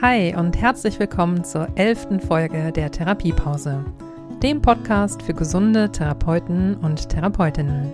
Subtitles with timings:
[0.00, 3.84] Hi und herzlich willkommen zur elften Folge der Therapiepause,
[4.44, 7.90] dem Podcast für gesunde Therapeuten und Therapeutinnen.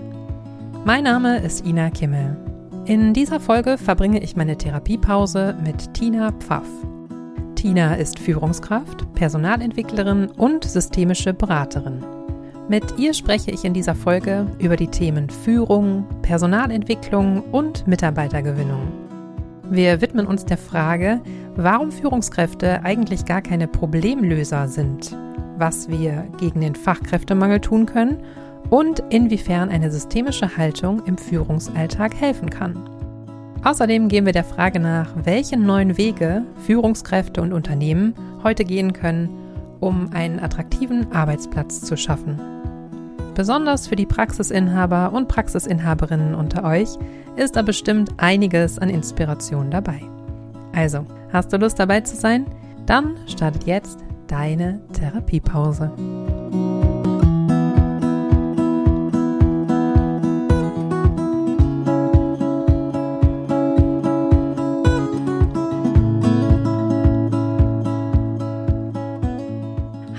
[0.85, 2.37] Mein Name ist Ina Kimmel.
[2.85, 6.69] In dieser Folge verbringe ich meine Therapiepause mit Tina Pfaff.
[7.55, 12.05] Tina ist Führungskraft, Personalentwicklerin und systemische Beraterin.
[12.69, 19.04] Mit ihr spreche ich in dieser Folge über die Themen Führung, Personalentwicklung und Mitarbeitergewinnung.
[19.71, 21.21] Wir widmen uns der Frage,
[21.57, 25.17] warum Führungskräfte eigentlich gar keine Problemlöser sind,
[25.57, 28.19] was wir gegen den Fachkräftemangel tun können
[28.71, 32.91] und inwiefern eine systemische Haltung im Führungsalltag helfen kann.
[33.65, 39.31] Außerdem gehen wir der Frage nach, welche neuen Wege Führungskräfte und Unternehmen heute gehen können,
[39.81, 42.54] um einen attraktiven Arbeitsplatz zu schaffen.
[43.35, 46.89] Besonders für die Praxisinhaber und Praxisinhaberinnen unter euch
[47.37, 50.01] ist da bestimmt einiges an Inspiration dabei.
[50.73, 52.47] Also, hast du Lust dabei zu sein?
[52.87, 55.91] Dann startet jetzt deine Therapiepause.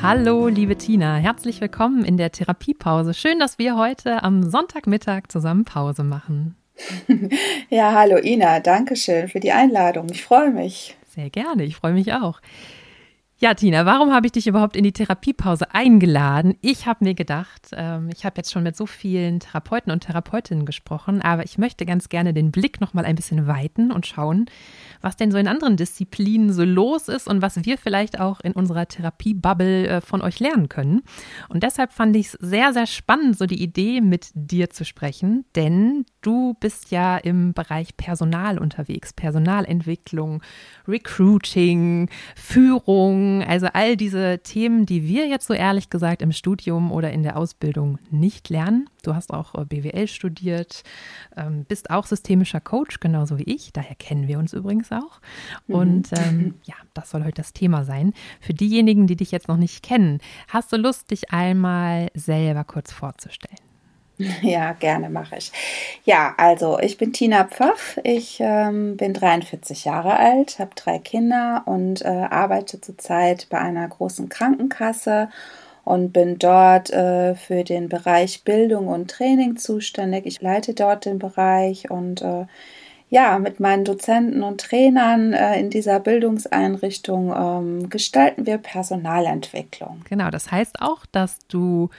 [0.08, 3.16] Hallo, liebe Tina, herzlich willkommen in der Therapiepause.
[3.16, 6.56] Schön, dass wir heute am Sonntagmittag zusammen Pause machen.
[7.72, 10.08] Ja, hallo Ina, danke schön für die Einladung.
[10.12, 10.96] Ich freue mich.
[11.08, 12.40] Sehr gerne, ich freue mich auch.
[13.38, 16.56] Ja, Tina, warum habe ich dich überhaupt in die Therapiepause eingeladen?
[16.62, 20.66] Ich habe mir gedacht, ähm, ich habe jetzt schon mit so vielen Therapeuten und Therapeutinnen
[20.66, 24.46] gesprochen, aber ich möchte ganz gerne den Blick noch mal ein bisschen weiten und schauen,
[25.02, 28.54] was denn so in anderen Disziplinen so los ist und was wir vielleicht auch in
[28.54, 31.02] unserer Therapiebubble äh, von euch lernen können.
[31.50, 35.44] Und deshalb fand ich es sehr, sehr spannend, so die Idee mit dir zu sprechen,
[35.58, 40.42] denn du bist ja im Bereich Personal unterwegs, Personalentwicklung,
[40.88, 47.12] Recruiting, Führung also all diese Themen, die wir jetzt so ehrlich gesagt im Studium oder
[47.12, 48.90] in der Ausbildung nicht lernen.
[49.04, 50.84] Du hast auch äh, BWL studiert,
[51.36, 53.74] ähm, bist auch systemischer Coach, genauso wie ich.
[53.74, 55.20] Daher kennen wir uns übrigens auch.
[55.68, 55.76] Mhm.
[55.76, 58.14] Und ähm, ja, das soll heute das Thema sein.
[58.42, 62.92] Für diejenigen, die dich jetzt noch nicht kennen, hast du Lust, dich einmal selber kurz
[62.92, 63.65] vorzustellen?
[64.42, 65.52] Ja, gerne mache ich.
[66.06, 68.00] Ja, also ich bin Tina Pfaff.
[68.04, 73.88] Ich ähm, bin 43 Jahre alt, habe drei Kinder und äh, arbeite zurzeit bei einer
[73.88, 75.30] großen Krankenkasse
[75.84, 80.26] und bin dort äh, für den Bereich Bildung und Training zuständig.
[80.26, 82.46] Ich leite dort den Bereich und äh,
[83.10, 90.02] ja, mit meinen Dozenten und Trainern äh, in dieser Bildungseinrichtung ähm, gestalten wir Personalentwicklung.
[90.10, 91.90] Genau, das heißt auch, dass du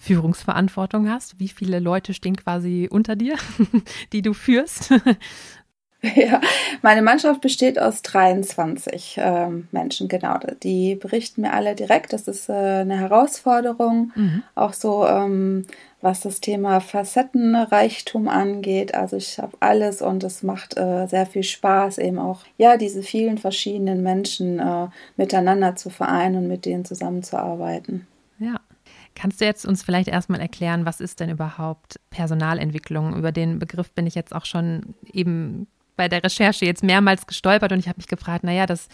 [0.00, 1.38] Führungsverantwortung hast.
[1.38, 3.36] Wie viele Leute stehen quasi unter dir,
[4.12, 4.92] die du führst?
[6.02, 6.40] Ja,
[6.80, 10.38] meine Mannschaft besteht aus 23 ähm, Menschen, genau.
[10.62, 12.14] Die berichten mir alle direkt.
[12.14, 14.42] Das ist äh, eine Herausforderung, mhm.
[14.54, 15.66] auch so, ähm,
[16.00, 18.94] was das Thema Facettenreichtum angeht.
[18.94, 23.02] Also ich habe alles und es macht äh, sehr viel Spaß, eben auch ja diese
[23.02, 24.86] vielen verschiedenen Menschen äh,
[25.18, 28.06] miteinander zu vereinen und mit denen zusammenzuarbeiten.
[29.14, 33.16] Kannst du jetzt uns vielleicht erstmal erklären, was ist denn überhaupt Personalentwicklung?
[33.16, 35.66] Über den Begriff bin ich jetzt auch schon eben
[35.96, 38.88] bei der Recherche jetzt mehrmals gestolpert und ich habe mich gefragt, naja, das,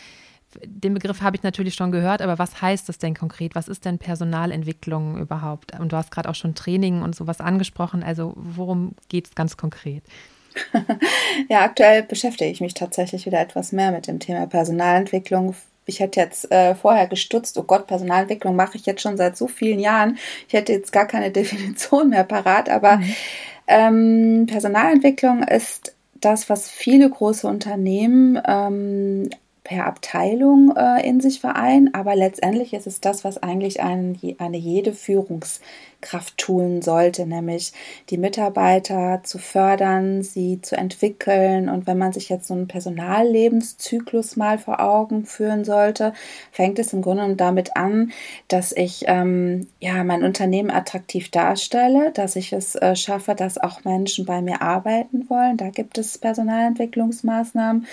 [0.65, 3.55] den Begriff habe ich natürlich schon gehört, aber was heißt das denn konkret?
[3.55, 5.79] Was ist denn Personalentwicklung überhaupt?
[5.79, 8.03] Und du hast gerade auch schon Training und sowas angesprochen.
[8.03, 10.03] Also worum geht es ganz konkret?
[11.49, 15.55] ja, aktuell beschäftige ich mich tatsächlich wieder etwas mehr mit dem Thema Personalentwicklung,
[15.87, 19.47] ich hätte jetzt äh, vorher gestutzt, oh Gott, Personalentwicklung mache ich jetzt schon seit so
[19.47, 20.19] vielen Jahren.
[20.49, 23.15] Ich hätte jetzt gar keine Definition mehr parat, aber mhm.
[23.67, 29.31] ähm, Personalentwicklung ist das, was viele große Unternehmen ähm,
[29.67, 34.57] per Abteilung äh, in sich vereinen, aber letztendlich ist es das, was eigentlich ein, eine
[34.57, 34.93] jede
[36.07, 37.73] Führungskraft tun sollte, nämlich
[38.11, 41.69] die Mitarbeiter zu fördern, sie zu entwickeln.
[41.69, 46.13] Und wenn man sich jetzt so einen Personallebenszyklus mal vor Augen führen sollte,
[46.53, 48.13] fängt es im Grunde damit an,
[48.49, 53.85] dass ich ähm, ja mein Unternehmen attraktiv darstelle, dass ich es äh, schaffe, dass auch
[53.85, 55.57] Menschen bei mir arbeiten wollen.
[55.57, 57.87] Da gibt es Personalentwicklungsmaßnahmen.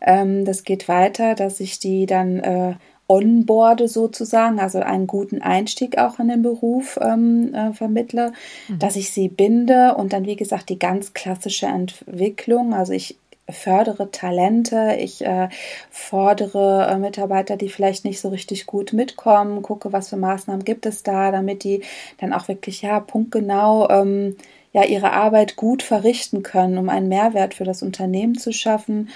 [0.00, 2.74] Ähm, das geht weiter, dass ich die dann äh,
[3.10, 8.32] onboarde sozusagen, also einen guten Einstieg auch in den Beruf ähm, äh, vermittle,
[8.68, 8.78] mhm.
[8.78, 12.72] dass ich sie binde und dann, wie gesagt, die ganz klassische Entwicklung.
[12.72, 13.18] Also ich
[13.48, 15.48] fördere Talente, ich äh,
[15.90, 20.86] fordere äh, Mitarbeiter, die vielleicht nicht so richtig gut mitkommen, gucke, was für Maßnahmen gibt
[20.86, 21.82] es da, damit die
[22.18, 24.36] dann auch wirklich, ja, punktgenau ähm,
[24.72, 29.08] ja, ihre Arbeit gut verrichten können, um einen Mehrwert für das Unternehmen zu schaffen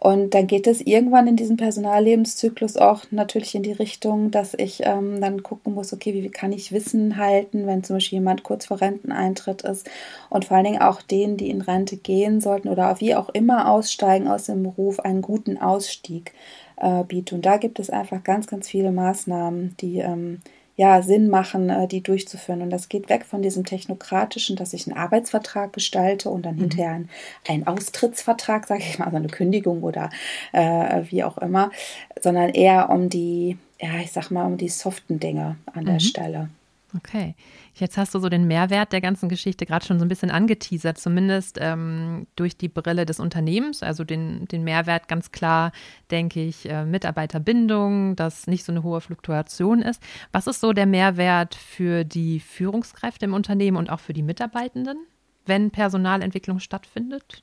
[0.00, 4.82] Und dann geht es irgendwann in diesem Personallebenszyklus auch natürlich in die Richtung, dass ich
[4.84, 8.44] ähm, dann gucken muss, okay, wie, wie kann ich Wissen halten, wenn zum Beispiel jemand
[8.44, 9.90] kurz vor Renteneintritt ist
[10.30, 13.68] und vor allen Dingen auch denen, die in Rente gehen sollten oder wie auch immer
[13.68, 16.32] aussteigen aus dem Beruf, einen guten Ausstieg
[16.76, 17.36] äh, bieten.
[17.36, 20.42] Und da gibt es einfach ganz, ganz viele Maßnahmen, die ähm,
[20.78, 22.62] ja, Sinn machen, äh, die durchzuführen.
[22.62, 26.60] Und das geht weg von diesem technokratischen, dass ich einen Arbeitsvertrag gestalte und dann mhm.
[26.60, 27.10] hinterher einen,
[27.48, 30.08] einen Austrittsvertrag, sage ich mal, also eine Kündigung oder
[30.52, 31.72] äh, wie auch immer,
[32.20, 36.00] sondern eher um die, ja, ich sag mal, um die soften Dinge an der mhm.
[36.00, 36.48] Stelle.
[36.96, 37.34] Okay.
[37.74, 40.96] Jetzt hast du so den Mehrwert der ganzen Geschichte gerade schon so ein bisschen angeteasert,
[40.96, 45.72] zumindest ähm, durch die Brille des Unternehmens, also den, den Mehrwert ganz klar,
[46.10, 50.02] denke ich, äh, Mitarbeiterbindung, dass nicht so eine hohe Fluktuation ist.
[50.32, 54.96] Was ist so der Mehrwert für die Führungskräfte im Unternehmen und auch für die Mitarbeitenden,
[55.44, 57.42] wenn Personalentwicklung stattfindet?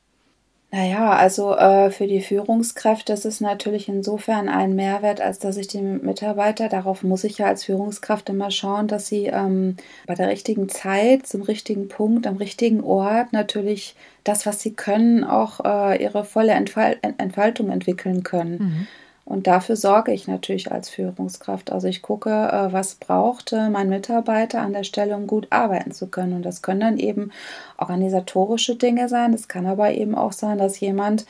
[0.76, 5.68] Naja, also äh, für die Führungskräfte ist es natürlich insofern ein Mehrwert, als dass ich
[5.68, 10.28] die Mitarbeiter, darauf muss ich ja als Führungskraft immer schauen, dass sie ähm, bei der
[10.28, 13.96] richtigen Zeit, zum richtigen Punkt, am richtigen Ort natürlich
[14.26, 18.58] das, was sie können, auch äh, ihre volle Entfal Entfaltung entwickeln können.
[18.58, 18.88] Mhm.
[19.26, 21.72] Und dafür sorge ich natürlich als Führungskraft.
[21.72, 26.08] Also ich gucke, äh, was brauchte mein Mitarbeiter an der Stelle, um gut arbeiten zu
[26.08, 26.34] können.
[26.34, 27.32] Und das können dann eben
[27.78, 29.34] organisatorische Dinge sein.
[29.34, 31.26] Es kann aber eben auch sein, dass jemand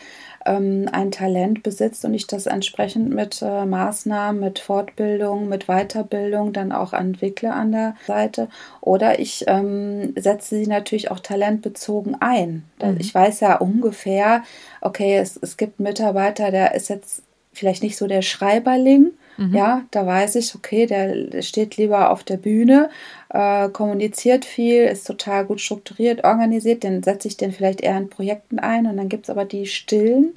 [0.46, 6.52] ähm, ein Talent besitzt und ich das entsprechend mit äh, Maßnahmen, mit Fortbildung, mit Weiterbildung
[6.52, 8.50] dann auch entwickle an der Seite.
[8.82, 12.66] Oder ich ähm, setze sie natürlich auch talentbezogen ein.
[12.82, 12.98] Mhm.
[13.00, 14.44] Ich weiß ja ungefähr,
[14.82, 17.24] okay, es, es gibt einen Mitarbeiter, der ist jetzt
[17.56, 19.12] vielleicht nicht so der Schreiberling.
[19.38, 19.54] Mhm.
[19.54, 22.90] Ja, da weiß ich, okay, der steht lieber auf der Bühne,
[23.30, 28.10] äh, kommuniziert viel, ist total gut strukturiert, organisiert, dann setze ich den vielleicht eher in
[28.10, 28.88] Projekten ein.
[28.88, 30.36] Und dann gibt es aber die Stillen,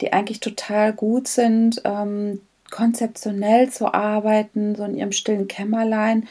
[0.00, 6.26] die eigentlich total gut sind, ähm, konzeptionell zu arbeiten, so in ihrem stillen Kämmerlein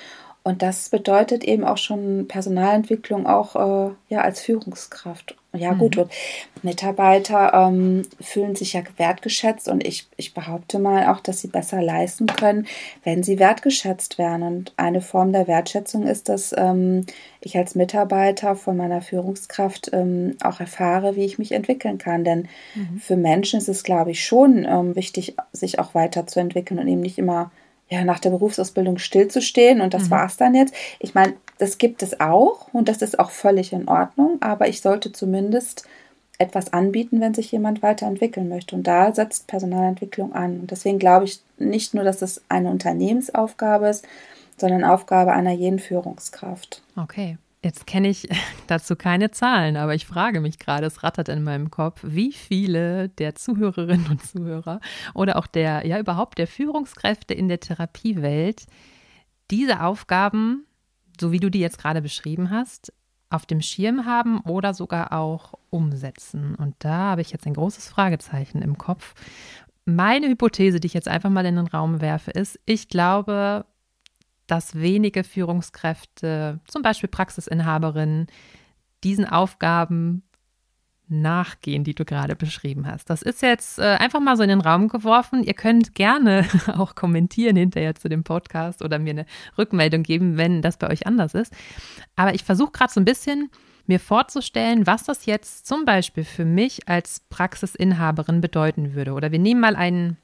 [0.45, 5.36] und das bedeutet eben auch schon Personalentwicklung auch äh, ja als Führungskraft.
[5.55, 5.77] Ja mhm.
[5.77, 6.11] gut, und
[6.63, 11.81] Mitarbeiter ähm, fühlen sich ja wertgeschätzt und ich, ich behaupte mal auch, dass sie besser
[11.81, 12.67] leisten können,
[13.03, 14.43] wenn sie wertgeschätzt werden.
[14.43, 17.05] Und eine Form der Wertschätzung ist, dass ähm,
[17.41, 22.23] ich als Mitarbeiter von meiner Führungskraft ähm, auch erfahre, wie ich mich entwickeln kann.
[22.23, 22.99] Denn mhm.
[22.99, 27.17] für Menschen ist es, glaube ich, schon ähm, wichtig, sich auch weiterzuentwickeln und eben nicht
[27.17, 27.51] immer
[27.89, 30.11] ja, nach der Berufsausbildung stillzustehen und das mhm.
[30.11, 30.73] war es dann jetzt.
[30.99, 34.81] Ich meine, das gibt es auch und das ist auch völlig in Ordnung, aber ich
[34.81, 35.87] sollte zumindest
[36.37, 38.75] etwas anbieten, wenn sich jemand weiterentwickeln möchte.
[38.75, 40.59] Und da setzt Personalentwicklung an.
[40.59, 44.05] Und deswegen glaube ich nicht nur, dass es eine Unternehmensaufgabe ist,
[44.57, 46.81] sondern Aufgabe einer jeden Führungskraft.
[46.97, 47.37] Okay.
[47.63, 48.29] Jetzt kenne ich
[48.67, 53.09] dazu keine Zahlen, aber ich frage mich gerade, es rattert in meinem Kopf, wie viele
[53.09, 54.79] der Zuhörerinnen und Zuhörer
[55.15, 58.67] oder auch der, ja überhaupt der Führungskräfte in der Therapiewelt
[59.49, 60.67] diese Aufgaben,
[61.19, 62.94] so wie du die jetzt gerade beschrieben hast,
[63.29, 66.56] auf dem Schirm haben oder sogar auch umsetzen.
[66.56, 69.13] Und da habe ich jetzt ein großes Fragezeichen im Kopf.
[69.85, 73.65] Meine Hypothese, die ich jetzt einfach mal in den Raum werfe, ist, ich glaube,
[74.47, 78.27] dass wenige Führungskräfte, zum Beispiel Praxisinhaberinnen,
[79.03, 80.23] diesen Aufgaben
[81.07, 83.09] nachgehen, die du gerade beschrieben hast.
[83.09, 85.43] Das ist jetzt äh, einfach mal so in den Raum geworfen.
[85.43, 86.45] Ihr könnt gerne
[86.77, 89.25] auch kommentieren hinterher zu dem Podcast oder mir eine
[89.57, 91.53] Rückmeldung geben, wenn das bei euch anders ist.
[92.15, 93.50] Aber ich versuche gerade so ein bisschen
[93.88, 99.13] mir vorzustellen, was das jetzt zum Beispiel für mich als Praxisinhaberin bedeuten würde.
[99.13, 100.17] Oder wir nehmen mal einen,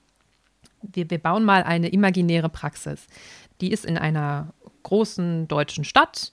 [0.81, 3.05] wir, wir bauen mal eine imaginäre Praxis.
[3.61, 6.31] Die ist in einer großen deutschen Stadt.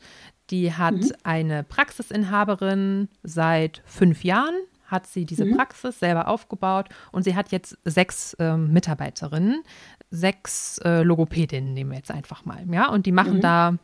[0.50, 1.12] Die hat mhm.
[1.24, 4.54] eine Praxisinhaberin seit fünf Jahren,
[4.86, 5.56] hat sie diese mhm.
[5.56, 9.62] Praxis selber aufgebaut und sie hat jetzt sechs ähm, Mitarbeiterinnen,
[10.10, 13.42] sechs äh, Logopädinnen nehmen wir jetzt einfach mal, ja, und die machen mhm.
[13.42, 13.74] da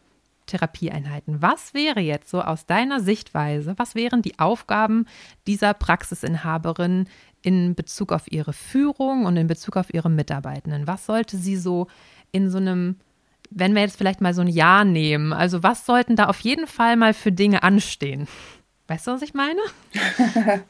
[0.46, 1.40] Therapieeinheiten.
[1.42, 5.06] Was wäre jetzt so aus deiner Sichtweise, was wären die Aufgaben
[5.46, 7.08] dieser Praxisinhaberin
[7.42, 10.86] in Bezug auf ihre Führung und in Bezug auf ihre Mitarbeitenden?
[10.86, 11.86] Was sollte sie so
[12.32, 12.96] in so einem
[13.54, 16.66] wenn wir jetzt vielleicht mal so ein Jahr nehmen, also was sollten da auf jeden
[16.66, 18.26] Fall mal für Dinge anstehen?
[18.86, 19.60] Weißt du, was ich meine?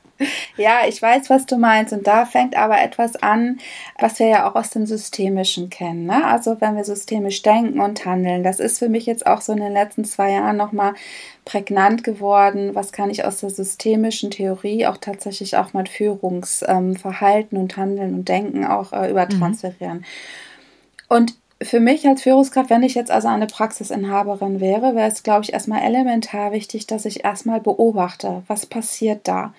[0.56, 1.92] ja, ich weiß, was du meinst.
[1.92, 3.58] Und da fängt aber etwas an,
[3.98, 6.06] was wir ja auch aus dem Systemischen kennen.
[6.06, 6.24] Ne?
[6.24, 9.60] Also wenn wir systemisch denken und handeln, das ist für mich jetzt auch so in
[9.60, 10.94] den letzten zwei Jahren nochmal
[11.44, 12.74] prägnant geworden.
[12.74, 18.14] Was kann ich aus der systemischen Theorie auch tatsächlich auch mit Führungsverhalten ähm, und Handeln
[18.14, 19.98] und Denken auch äh, übertransferieren?
[19.98, 20.04] Mhm.
[21.08, 21.34] Und
[21.64, 25.52] für mich als Führungskraft, wenn ich jetzt also eine Praxisinhaberin wäre, wäre es, glaube ich,
[25.52, 29.52] erstmal elementar wichtig, dass ich erstmal beobachte, was passiert da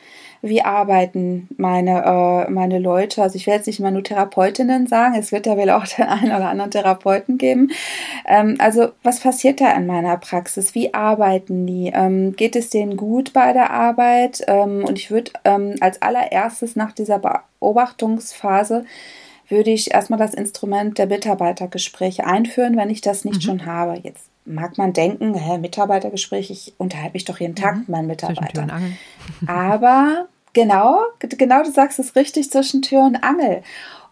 [0.45, 3.23] wie arbeiten meine, äh, meine Leute.
[3.23, 6.05] Also ich will jetzt nicht immer nur Therapeutinnen sagen, es wird ja wohl auch den
[6.05, 7.71] einen oder anderen Therapeuten geben.
[8.27, 10.75] Ähm, also was passiert da in meiner Praxis?
[10.75, 11.91] Wie arbeiten die?
[11.93, 14.43] Ähm, geht es denen gut bei der Arbeit?
[14.47, 18.85] Ähm, und ich würde ähm, als allererstes nach dieser Beobachtungsphase
[19.47, 23.41] würde ich erstmal das Instrument der Mitarbeitergespräche einführen, wenn ich das nicht mhm.
[23.41, 23.99] schon habe.
[24.03, 27.79] Jetzt mag man denken, hä, Mitarbeitergespräch, ich unterhalte mich doch jeden Tag mhm.
[27.79, 28.97] mit meinen Mitarbeitern.
[29.47, 33.61] Aber Genau, genau, du sagst es richtig zwischen Tür und Angel.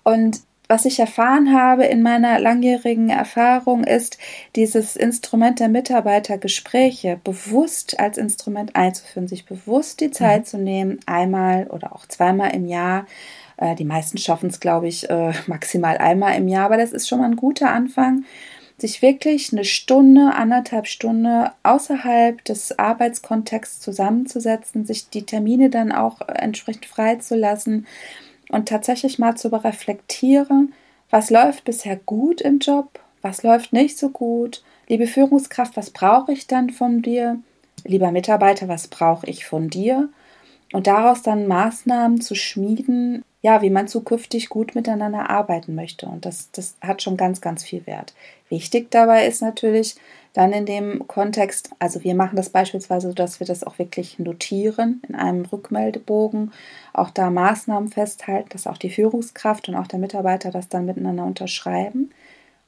[0.03, 4.17] Und was ich erfahren habe in meiner langjährigen Erfahrung ist,
[4.57, 10.45] dieses Instrument der Mitarbeitergespräche bewusst als Instrument einzuführen, sich bewusst die Zeit mhm.
[10.45, 13.07] zu nehmen, einmal oder auch zweimal im Jahr.
[13.57, 17.07] Äh, die meisten schaffen es, glaube ich, äh, maximal einmal im Jahr, aber das ist
[17.07, 18.23] schon mal ein guter Anfang
[18.77, 26.21] sich wirklich eine Stunde, anderthalb Stunde außerhalb des Arbeitskontexts zusammenzusetzen, sich die Termine dann auch
[26.27, 27.87] entsprechend freizulassen
[28.49, 30.73] und tatsächlich mal zu reflektieren,
[31.09, 36.33] was läuft bisher gut im Job, was läuft nicht so gut, liebe Führungskraft, was brauche
[36.33, 37.39] ich dann von dir,
[37.85, 40.09] lieber Mitarbeiter, was brauche ich von dir?
[40.73, 46.05] Und daraus dann Maßnahmen zu schmieden, ja, wie man zukünftig gut miteinander arbeiten möchte.
[46.07, 48.13] Und das, das hat schon ganz, ganz viel Wert.
[48.49, 49.97] Wichtig dabei ist natürlich
[50.31, 54.17] dann in dem Kontext, also wir machen das beispielsweise so, dass wir das auch wirklich
[54.17, 56.53] notieren in einem Rückmeldebogen,
[56.93, 61.25] auch da Maßnahmen festhalten, dass auch die Führungskraft und auch der Mitarbeiter das dann miteinander
[61.25, 62.11] unterschreiben.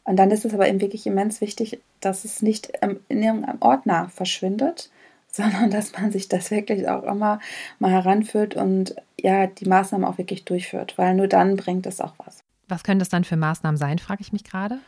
[0.04, 4.10] Und dann ist es aber eben wirklich immens wichtig, dass es nicht in irgendeinem Ordner
[4.10, 4.92] verschwindet,
[5.36, 7.40] sondern dass man sich das wirklich auch immer
[7.80, 12.14] mal heranführt und ja, die Maßnahmen auch wirklich durchführt, weil nur dann bringt es auch
[12.24, 12.40] was.
[12.68, 14.80] Was können das dann für Maßnahmen sein, frage ich mich gerade.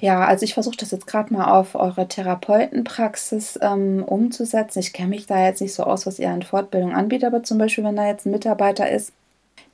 [0.00, 4.78] Ja, also ich versuche das jetzt gerade mal auf eure Therapeutenpraxis ähm, umzusetzen.
[4.78, 7.58] Ich kenne mich da jetzt nicht so aus, was ihr an Fortbildung anbietet, aber zum
[7.58, 9.12] Beispiel, wenn da jetzt ein Mitarbeiter ist,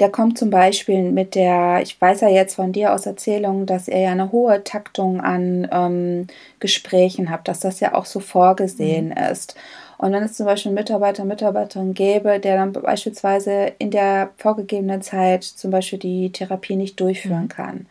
[0.00, 3.86] der kommt zum Beispiel mit der, ich weiß ja jetzt von dir aus Erzählungen, dass
[3.86, 6.26] ihr ja eine hohe Taktung an ähm,
[6.58, 9.30] Gesprächen habt, dass das ja auch so vorgesehen mhm.
[9.30, 9.54] ist.
[9.98, 15.02] Und wenn es zum Beispiel einen Mitarbeiter, Mitarbeiterin gäbe, der dann beispielsweise in der vorgegebenen
[15.02, 17.48] Zeit zum Beispiel die Therapie nicht durchführen mhm.
[17.48, 17.86] kann,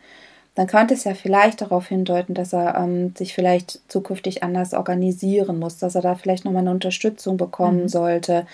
[0.54, 5.58] dann könnte es ja vielleicht darauf hindeuten, dass er ähm, sich vielleicht zukünftig anders organisieren
[5.58, 7.88] muss, dass er da vielleicht nochmal eine Unterstützung bekommen mhm.
[7.88, 8.46] sollte,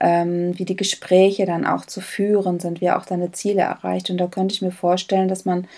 [0.00, 4.08] ähm, wie die Gespräche dann auch zu führen sind, wie er auch seine Ziele erreicht.
[4.10, 5.68] Und da könnte ich mir vorstellen, dass man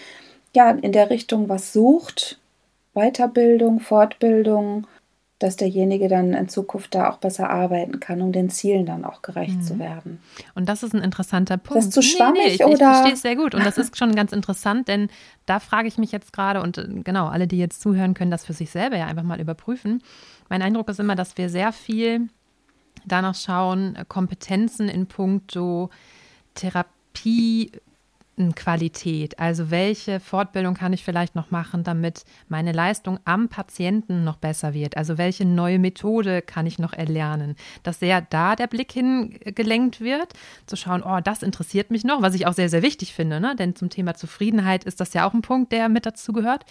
[0.55, 2.39] ja in der Richtung was sucht,
[2.95, 4.87] Weiterbildung, Fortbildung,
[5.45, 9.21] dass derjenige dann in Zukunft da auch besser arbeiten kann, um den Zielen dann auch
[9.21, 9.63] gerecht mhm.
[9.63, 10.19] zu werden.
[10.55, 11.77] Und das ist ein interessanter Punkt.
[11.77, 12.73] Das ist zu schwammig nee, nee, ich, oder?
[12.73, 15.09] Ich verstehe es sehr gut und das ist schon ganz interessant, denn
[15.45, 18.47] da frage ich mich jetzt gerade und äh, genau, alle, die jetzt zuhören, können das
[18.47, 20.03] für sich selber ja einfach mal überprüfen.
[20.49, 22.29] Mein Eindruck ist immer, dass wir sehr viel
[23.05, 25.91] danach schauen, äh, Kompetenzen in puncto
[26.55, 27.71] Therapie
[28.55, 29.39] Qualität?
[29.39, 34.75] Also welche Fortbildung kann ich vielleicht noch machen, damit meine Leistung am Patienten noch besser
[34.75, 34.97] wird?
[34.97, 37.57] Also welche neue Methode kann ich noch erlernen?
[37.83, 40.33] Dass sehr da der Blick hingelenkt wird,
[40.67, 43.55] zu schauen, oh, das interessiert mich noch, was ich auch sehr, sehr wichtig finde, ne?
[43.57, 46.65] denn zum Thema Zufriedenheit ist das ja auch ein Punkt, der mit dazu gehört.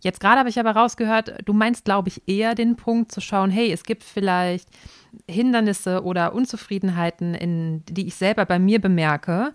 [0.00, 3.50] Jetzt gerade habe ich aber rausgehört, du meinst, glaube ich, eher den Punkt zu schauen,
[3.50, 4.68] hey, es gibt vielleicht
[5.28, 9.52] Hindernisse oder Unzufriedenheiten, in, die ich selber bei mir bemerke.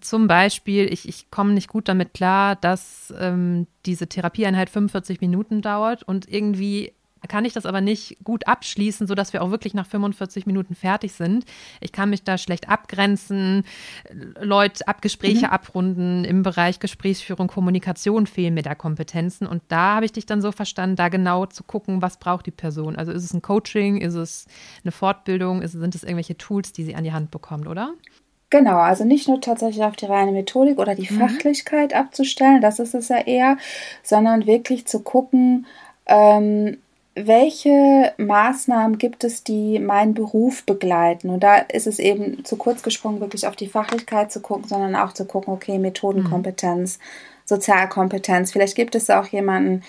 [0.00, 5.62] Zum Beispiel, ich, ich komme nicht gut damit klar, dass ähm, diese Therapieeinheit 45 Minuten
[5.62, 6.92] dauert und irgendwie
[7.28, 11.12] kann ich das aber nicht gut abschließen, sodass wir auch wirklich nach 45 Minuten fertig
[11.12, 11.44] sind.
[11.80, 13.64] Ich kann mich da schlecht abgrenzen,
[14.40, 15.52] Leute Abgespräche mhm.
[15.52, 16.24] abrunden.
[16.24, 19.46] Im Bereich Gesprächsführung, Kommunikation fehlen mir da Kompetenzen.
[19.46, 22.50] Und da habe ich dich dann so verstanden, da genau zu gucken, was braucht die
[22.50, 22.96] Person.
[22.96, 24.46] Also ist es ein Coaching, ist es
[24.84, 27.94] eine Fortbildung, ist, sind es irgendwelche Tools, die sie an die Hand bekommt, oder?
[28.52, 31.20] Genau, also nicht nur tatsächlich auf die reine Methodik oder die mhm.
[31.20, 33.56] Fachlichkeit abzustellen, das ist es ja eher,
[34.02, 35.64] sondern wirklich zu gucken,
[36.04, 36.76] ähm,
[37.14, 41.28] welche Maßnahmen gibt es, die meinen Beruf begleiten?
[41.28, 44.96] Und da ist es eben zu kurz gesprungen, wirklich auf die Fachlichkeit zu gucken, sondern
[44.96, 47.31] auch zu gucken, okay, Methodenkompetenz, mhm.
[47.44, 48.52] Sozialkompetenz.
[48.52, 49.82] Vielleicht gibt es auch jemanden,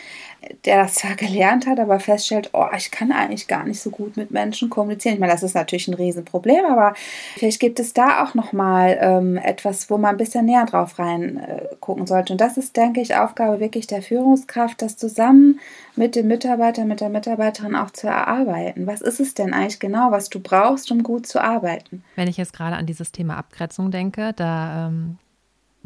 [0.65, 4.17] der das zwar gelernt hat, aber feststellt, oh, ich kann eigentlich gar nicht so gut
[4.17, 5.15] mit Menschen kommunizieren.
[5.15, 6.93] Ich meine, das ist natürlich ein Riesenproblem, aber
[7.35, 11.37] vielleicht gibt es da auch nochmal ähm, etwas, wo man ein bisschen näher drauf rein
[11.37, 12.33] äh, sollte.
[12.33, 15.59] Und das ist, denke ich, Aufgabe wirklich der Führungskraft, das zusammen
[15.95, 18.87] mit dem Mitarbeiter, mit der Mitarbeiterin auch zu erarbeiten.
[18.87, 22.03] Was ist es denn eigentlich genau, was du brauchst, um gut zu arbeiten?
[22.15, 25.17] Wenn ich jetzt gerade an dieses Thema Abgrenzung denke, da ähm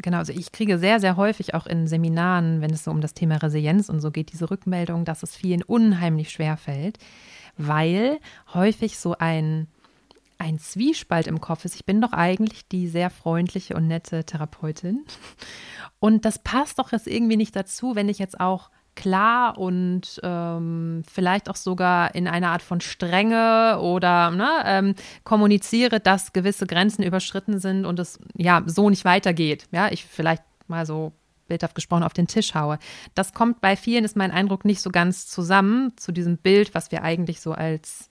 [0.02, 3.14] genau, also ich kriege sehr, sehr häufig auch in Seminaren, wenn es so um das
[3.14, 6.98] Thema Resilienz und so geht, diese Rückmeldung, dass es vielen unheimlich schwer fällt,
[7.56, 8.18] weil
[8.54, 9.66] häufig so ein,
[10.38, 11.74] ein Zwiespalt im Kopf ist.
[11.74, 15.04] Ich bin doch eigentlich die sehr freundliche und nette Therapeutin.
[16.00, 21.04] Und das passt doch jetzt irgendwie nicht dazu, wenn ich jetzt auch klar und ähm,
[21.10, 27.04] vielleicht auch sogar in einer Art von Strenge oder ne, ähm, kommuniziere, dass gewisse Grenzen
[27.04, 29.68] überschritten sind und es ja so nicht weitergeht.
[29.70, 31.12] Ja, ich vielleicht mal so
[31.46, 32.80] bildhaft gesprochen auf den Tisch haue.
[33.14, 36.90] Das kommt bei vielen, ist mein Eindruck, nicht so ganz zusammen zu diesem Bild, was
[36.90, 38.10] wir eigentlich so als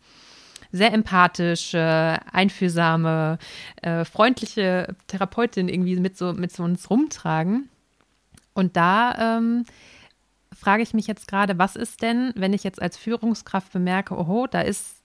[0.71, 3.39] sehr empathische, einfühlsame,
[3.81, 7.69] äh, freundliche Therapeutin irgendwie mit so mit so uns rumtragen.
[8.53, 9.65] Und da ähm,
[10.57, 14.47] frage ich mich jetzt gerade, was ist denn, wenn ich jetzt als Führungskraft bemerke, oho,
[14.47, 15.03] da ist,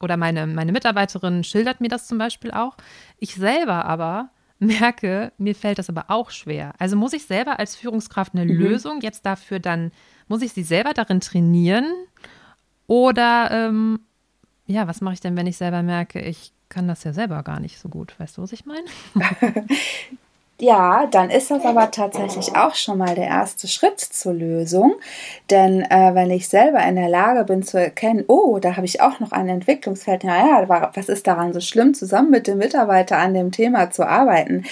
[0.00, 2.76] oder meine, meine Mitarbeiterin schildert mir das zum Beispiel auch,
[3.18, 6.72] ich selber aber merke, mir fällt das aber auch schwer.
[6.78, 8.58] Also muss ich selber als Führungskraft eine mhm.
[8.58, 9.92] Lösung jetzt dafür dann,
[10.26, 11.86] muss ich sie selber darin trainieren?
[12.88, 14.00] Oder ähm,
[14.66, 17.60] ja, was mache ich denn, wenn ich selber merke, ich kann das ja selber gar
[17.60, 18.18] nicht so gut?
[18.18, 18.86] Weißt du, was ich meine?
[20.60, 24.94] Ja, dann ist das aber tatsächlich auch schon mal der erste Schritt zur Lösung.
[25.50, 29.00] Denn äh, wenn ich selber in der Lage bin zu erkennen, oh, da habe ich
[29.00, 33.34] auch noch ein Entwicklungsfeld, naja, was ist daran so schlimm, zusammen mit dem Mitarbeiter an
[33.34, 34.64] dem Thema zu arbeiten?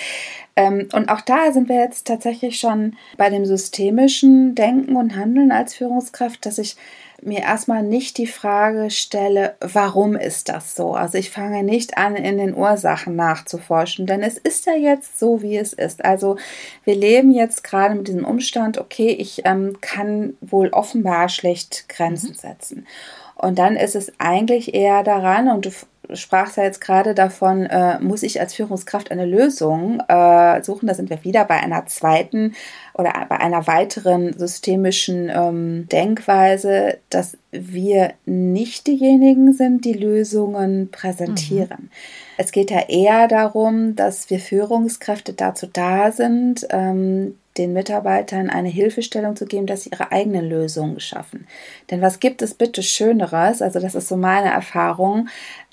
[0.56, 5.52] Ähm, und auch da sind wir jetzt tatsächlich schon bei dem systemischen Denken und Handeln
[5.52, 6.76] als Führungskraft, dass ich
[7.22, 10.92] mir erstmal nicht die Frage stelle, warum ist das so?
[10.92, 15.42] Also ich fange nicht an, in den Ursachen nachzuforschen, denn es ist ja jetzt so,
[15.42, 16.04] wie es ist.
[16.04, 16.36] Also
[16.84, 22.30] wir leben jetzt gerade mit diesem Umstand, okay, ich ähm, kann wohl offenbar schlecht Grenzen
[22.30, 22.34] mhm.
[22.34, 22.86] setzen.
[23.36, 25.70] Und dann ist es eigentlich eher daran, und du
[26.14, 30.86] sprachst ja jetzt gerade davon, äh, muss ich als Führungskraft eine Lösung äh, suchen.
[30.86, 32.54] Da sind wir wieder bei einer zweiten
[32.94, 41.90] oder bei einer weiteren systemischen ähm, Denkweise, dass wir nicht diejenigen sind, die Lösungen präsentieren.
[41.90, 42.25] Mhm.
[42.36, 48.68] Es geht ja eher darum, dass wir Führungskräfte dazu da sind, ähm, den Mitarbeitern eine
[48.68, 51.46] Hilfestellung zu geben, dass sie ihre eigenen Lösungen schaffen.
[51.90, 55.28] Denn was gibt es bitte Schöneres, also das ist so meine Erfahrung,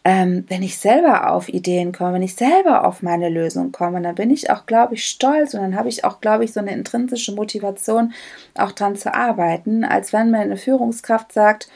[0.06, 4.15] ähm, wenn ich selber auf Ideen komme, wenn ich selber auf meine Lösung komme, dann
[4.15, 6.73] bin ich auch, glaube ich, stolz und dann habe ich auch, glaube ich, so eine
[6.73, 8.13] intrinsische Motivation,
[8.56, 11.69] auch dran zu arbeiten, als wenn mir eine Führungskraft sagt,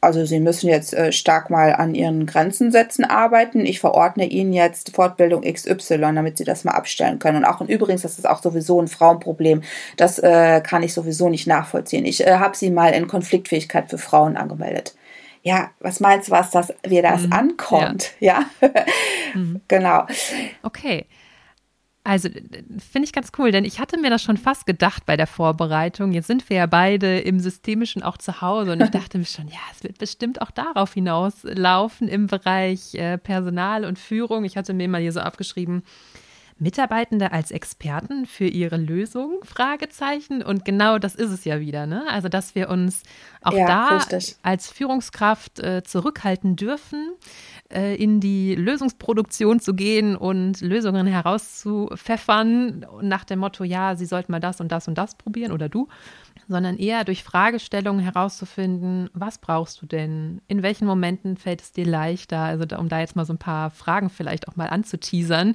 [0.00, 3.66] also Sie müssen jetzt äh, stark mal an Ihren Grenzen setzen arbeiten.
[3.66, 7.38] Ich verordne Ihnen jetzt Fortbildung XY, damit Sie das mal abstellen können.
[7.38, 9.62] Und auch und übrigens, das ist auch sowieso ein Frauenproblem.
[9.96, 12.06] Das äh, kann ich sowieso nicht nachvollziehen.
[12.06, 14.94] Ich äh, habe Sie mal in Konfliktfähigkeit für Frauen angemeldet.
[15.42, 18.12] Ja, was meinst du, was das, wie das mhm, ankommt?
[18.20, 18.68] Ja, ja?
[19.34, 19.60] mhm.
[19.68, 20.06] genau.
[20.62, 21.06] Okay.
[22.02, 25.26] Also finde ich ganz cool, denn ich hatte mir das schon fast gedacht bei der
[25.26, 26.12] Vorbereitung.
[26.12, 29.48] Jetzt sind wir ja beide im Systemischen auch zu Hause und ich dachte mir schon,
[29.48, 34.44] ja, es wird bestimmt auch darauf hinauslaufen im Bereich äh, Personal und Führung.
[34.44, 35.82] Ich hatte mir mal hier so aufgeschrieben,
[36.60, 39.38] Mitarbeitende als Experten für ihre Lösung?
[39.42, 40.42] Fragezeichen.
[40.42, 42.04] Und genau das ist es ja wieder, ne?
[42.08, 43.02] Also, dass wir uns
[43.40, 44.36] auch ja, da richtig.
[44.42, 47.14] als Führungskraft äh, zurückhalten dürfen,
[47.72, 54.30] äh, in die Lösungsproduktion zu gehen und Lösungen herauszupfeffern nach dem Motto, ja, Sie sollten
[54.30, 55.88] mal das und das und das probieren oder du
[56.50, 60.42] sondern eher durch Fragestellungen herauszufinden, was brauchst du denn?
[60.48, 62.40] In welchen Momenten fällt es dir leichter?
[62.40, 65.54] Also um da jetzt mal so ein paar Fragen vielleicht auch mal anzuteasern.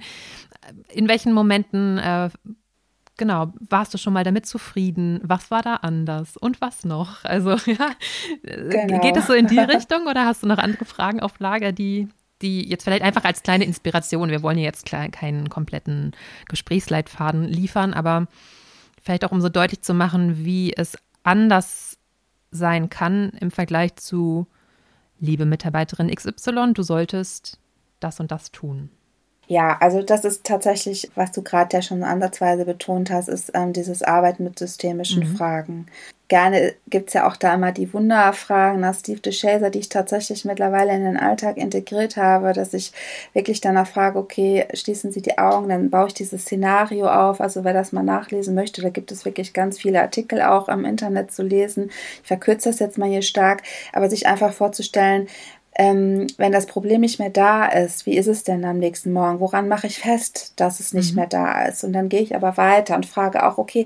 [0.89, 2.29] In welchen Momenten äh,
[3.17, 5.19] genau, warst du schon mal damit zufrieden?
[5.23, 6.37] Was war da anders?
[6.37, 7.23] Und was noch?
[7.23, 7.91] Also, ja,
[8.43, 9.01] genau.
[9.01, 12.07] geht es so in die Richtung oder hast du noch andere Fragen auf Lager, die,
[12.41, 16.11] die jetzt vielleicht einfach als kleine Inspiration, wir wollen ja jetzt keinen kompletten
[16.47, 18.27] Gesprächsleitfaden liefern, aber
[19.05, 21.97] vielleicht auch um so deutlich zu machen, wie es anders
[22.51, 24.47] sein kann im Vergleich zu,
[25.19, 27.59] liebe Mitarbeiterin XY, du solltest
[27.99, 28.89] das und das tun.
[29.47, 33.73] Ja, also das ist tatsächlich, was du gerade ja schon ansatzweise betont hast, ist ähm,
[33.73, 35.35] dieses Arbeiten mit systemischen mhm.
[35.35, 35.85] Fragen.
[36.27, 40.43] Gerne gibt es ja auch da immer die Wunderfragen nach Steve DeShazer, die ich tatsächlich
[40.43, 42.93] mittlerweile in den Alltag integriert habe, dass ich
[43.33, 47.41] wirklich danach frage, okay, schließen Sie die Augen, dann baue ich dieses Szenario auf.
[47.41, 50.83] Also wer das mal nachlesen möchte, da gibt es wirklich ganz viele Artikel auch am
[50.83, 51.91] Internet zu lesen.
[52.21, 53.61] Ich verkürze das jetzt mal hier stark,
[53.93, 55.27] aber sich einfach vorzustellen,
[55.77, 59.41] ähm, wenn das Problem nicht mehr da ist, wie ist es denn am nächsten Morgen?
[59.41, 61.17] Woran mache ich fest, dass es nicht mhm.
[61.17, 61.83] mehr da ist?
[61.83, 63.85] Und dann gehe ich aber weiter und frage auch, okay,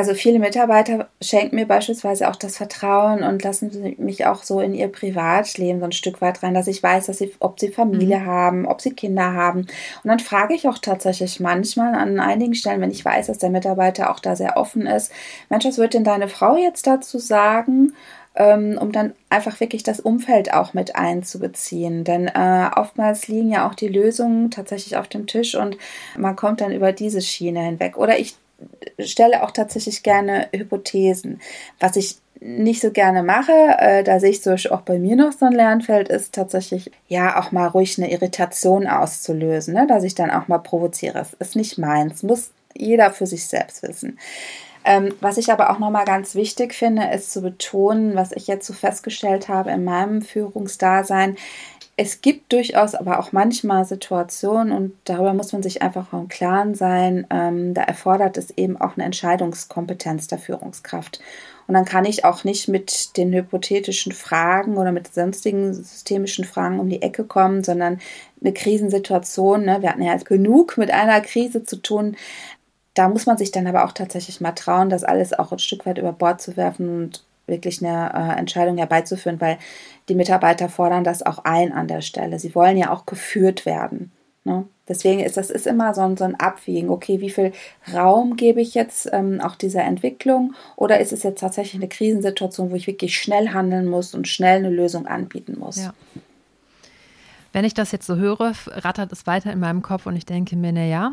[0.00, 4.72] also viele Mitarbeiter schenken mir beispielsweise auch das Vertrauen und lassen mich auch so in
[4.72, 8.20] ihr Privatleben so ein Stück weit rein, dass ich weiß, dass sie, ob sie Familie
[8.20, 8.24] mhm.
[8.24, 9.58] haben, ob sie Kinder haben.
[9.60, 9.68] Und
[10.04, 14.10] dann frage ich auch tatsächlich manchmal an einigen Stellen, wenn ich weiß, dass der Mitarbeiter
[14.10, 15.12] auch da sehr offen ist,
[15.50, 17.92] Mensch, was wird denn deine Frau jetzt dazu sagen?
[18.36, 22.04] Ähm, um dann einfach wirklich das Umfeld auch mit einzubeziehen.
[22.04, 25.76] Denn äh, oftmals liegen ja auch die Lösungen tatsächlich auf dem Tisch und
[26.16, 27.98] man kommt dann über diese Schiene hinweg.
[27.98, 28.36] Oder ich
[28.98, 31.40] stelle auch tatsächlich gerne Hypothesen.
[31.78, 35.32] Was ich nicht so gerne mache, äh, da sehe ich so auch bei mir noch
[35.32, 39.86] so ein Lernfeld, ist tatsächlich ja auch mal ruhig eine Irritation auszulösen, ne?
[39.86, 41.20] dass ich dann auch mal provoziere.
[41.20, 44.18] Es ist nicht meins, muss jeder für sich selbst wissen.
[44.84, 48.66] Ähm, was ich aber auch nochmal ganz wichtig finde, ist zu betonen, was ich jetzt
[48.66, 51.36] so festgestellt habe in meinem Führungsdasein.
[52.02, 56.74] Es gibt durchaus aber auch manchmal Situationen und darüber muss man sich einfach im Klaren
[56.74, 61.20] sein, ähm, da erfordert es eben auch eine Entscheidungskompetenz der Führungskraft.
[61.66, 66.80] Und dann kann ich auch nicht mit den hypothetischen Fragen oder mit sonstigen systemischen Fragen
[66.80, 68.00] um die Ecke kommen, sondern
[68.40, 72.16] eine Krisensituation, ne, wir hatten ja genug mit einer Krise zu tun,
[72.94, 75.84] da muss man sich dann aber auch tatsächlich mal trauen, das alles auch ein Stück
[75.84, 79.58] weit über Bord zu werfen und wirklich eine äh, Entscheidung herbeizuführen, weil
[80.08, 82.38] die Mitarbeiter fordern das auch ein an der Stelle.
[82.38, 84.10] Sie wollen ja auch geführt werden.
[84.44, 84.64] Ne?
[84.88, 86.88] Deswegen ist das ist immer so ein, so ein Abwiegen.
[86.88, 87.52] Okay, wie viel
[87.94, 90.54] Raum gebe ich jetzt ähm, auch dieser Entwicklung?
[90.76, 94.58] Oder ist es jetzt tatsächlich eine Krisensituation, wo ich wirklich schnell handeln muss und schnell
[94.58, 95.76] eine Lösung anbieten muss?
[95.76, 95.94] Ja.
[97.52, 100.56] Wenn ich das jetzt so höre, rattert es weiter in meinem Kopf und ich denke
[100.56, 101.12] mir, naja,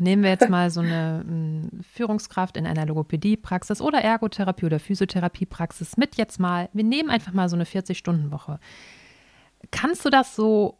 [0.00, 5.96] Nehmen wir jetzt mal so eine hm, Führungskraft in einer Logopädie-Praxis oder Ergotherapie oder Physiotherapie-Praxis
[5.96, 8.58] mit jetzt mal, wir nehmen einfach mal so eine 40-Stunden-Woche.
[9.70, 10.78] Kannst du das so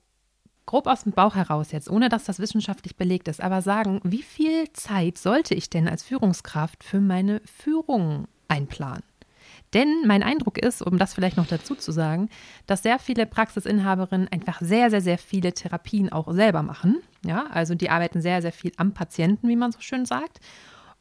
[0.64, 4.22] grob aus dem Bauch heraus jetzt, ohne dass das wissenschaftlich belegt ist, aber sagen, wie
[4.22, 9.02] viel Zeit sollte ich denn als Führungskraft für meine Führung einplanen?
[9.72, 12.28] Denn mein Eindruck ist, um das vielleicht noch dazu zu sagen,
[12.66, 16.98] dass sehr viele Praxisinhaberinnen einfach sehr, sehr, sehr viele Therapien auch selber machen.
[17.24, 20.40] Ja, also die arbeiten sehr, sehr viel am Patienten, wie man so schön sagt.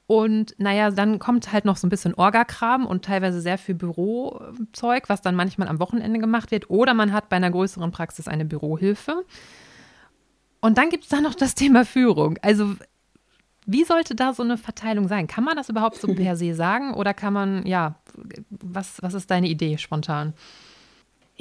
[0.06, 5.08] Und naja, dann kommt halt noch so ein bisschen Orgakram und teilweise sehr viel Bürozeug,
[5.08, 6.70] was dann manchmal am Wochenende gemacht wird.
[6.70, 9.24] Oder man hat bei einer größeren Praxis eine Bürohilfe.
[10.62, 12.38] Und dann gibt es da noch das Thema Führung.
[12.42, 12.76] Also
[13.72, 15.28] wie sollte da so eine Verteilung sein?
[15.28, 17.96] Kann man das überhaupt so per se sagen oder kann man, ja,
[18.50, 20.34] was, was ist deine Idee spontan?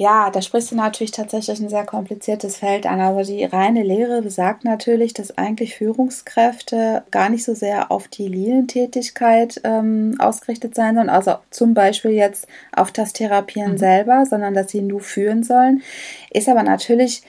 [0.01, 3.01] Ja, da sprichst du natürlich tatsächlich ein sehr kompliziertes Feld an.
[3.01, 8.29] Also die reine Lehre besagt natürlich, dass eigentlich Führungskräfte gar nicht so sehr auf die
[8.29, 13.77] Linientätigkeit ähm, ausgerichtet sein sollen, also zum Beispiel jetzt auf das Therapieren mhm.
[13.77, 15.81] selber, sondern dass sie nur führen sollen.
[16.31, 17.23] Ist aber natürlich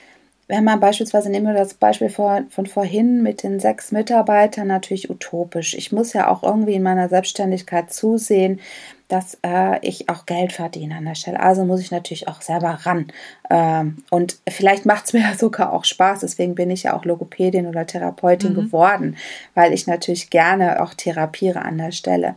[0.51, 5.09] wenn man beispielsweise, nehmen wir das Beispiel von, von vorhin mit den sechs Mitarbeitern, natürlich
[5.09, 5.75] utopisch.
[5.75, 8.59] Ich muss ja auch irgendwie in meiner Selbstständigkeit zusehen,
[9.07, 11.39] dass äh, ich auch Geld verdiene an der Stelle.
[11.39, 13.07] Also muss ich natürlich auch selber ran.
[13.49, 16.19] Ähm, und vielleicht macht es mir ja sogar auch Spaß.
[16.19, 18.55] Deswegen bin ich ja auch Logopädin oder Therapeutin mhm.
[18.55, 19.15] geworden,
[19.55, 22.35] weil ich natürlich gerne auch therapiere an der Stelle.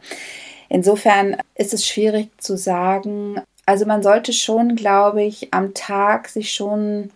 [0.68, 3.40] Insofern ist es schwierig zu sagen.
[3.66, 7.11] Also man sollte schon, glaube ich, am Tag sich schon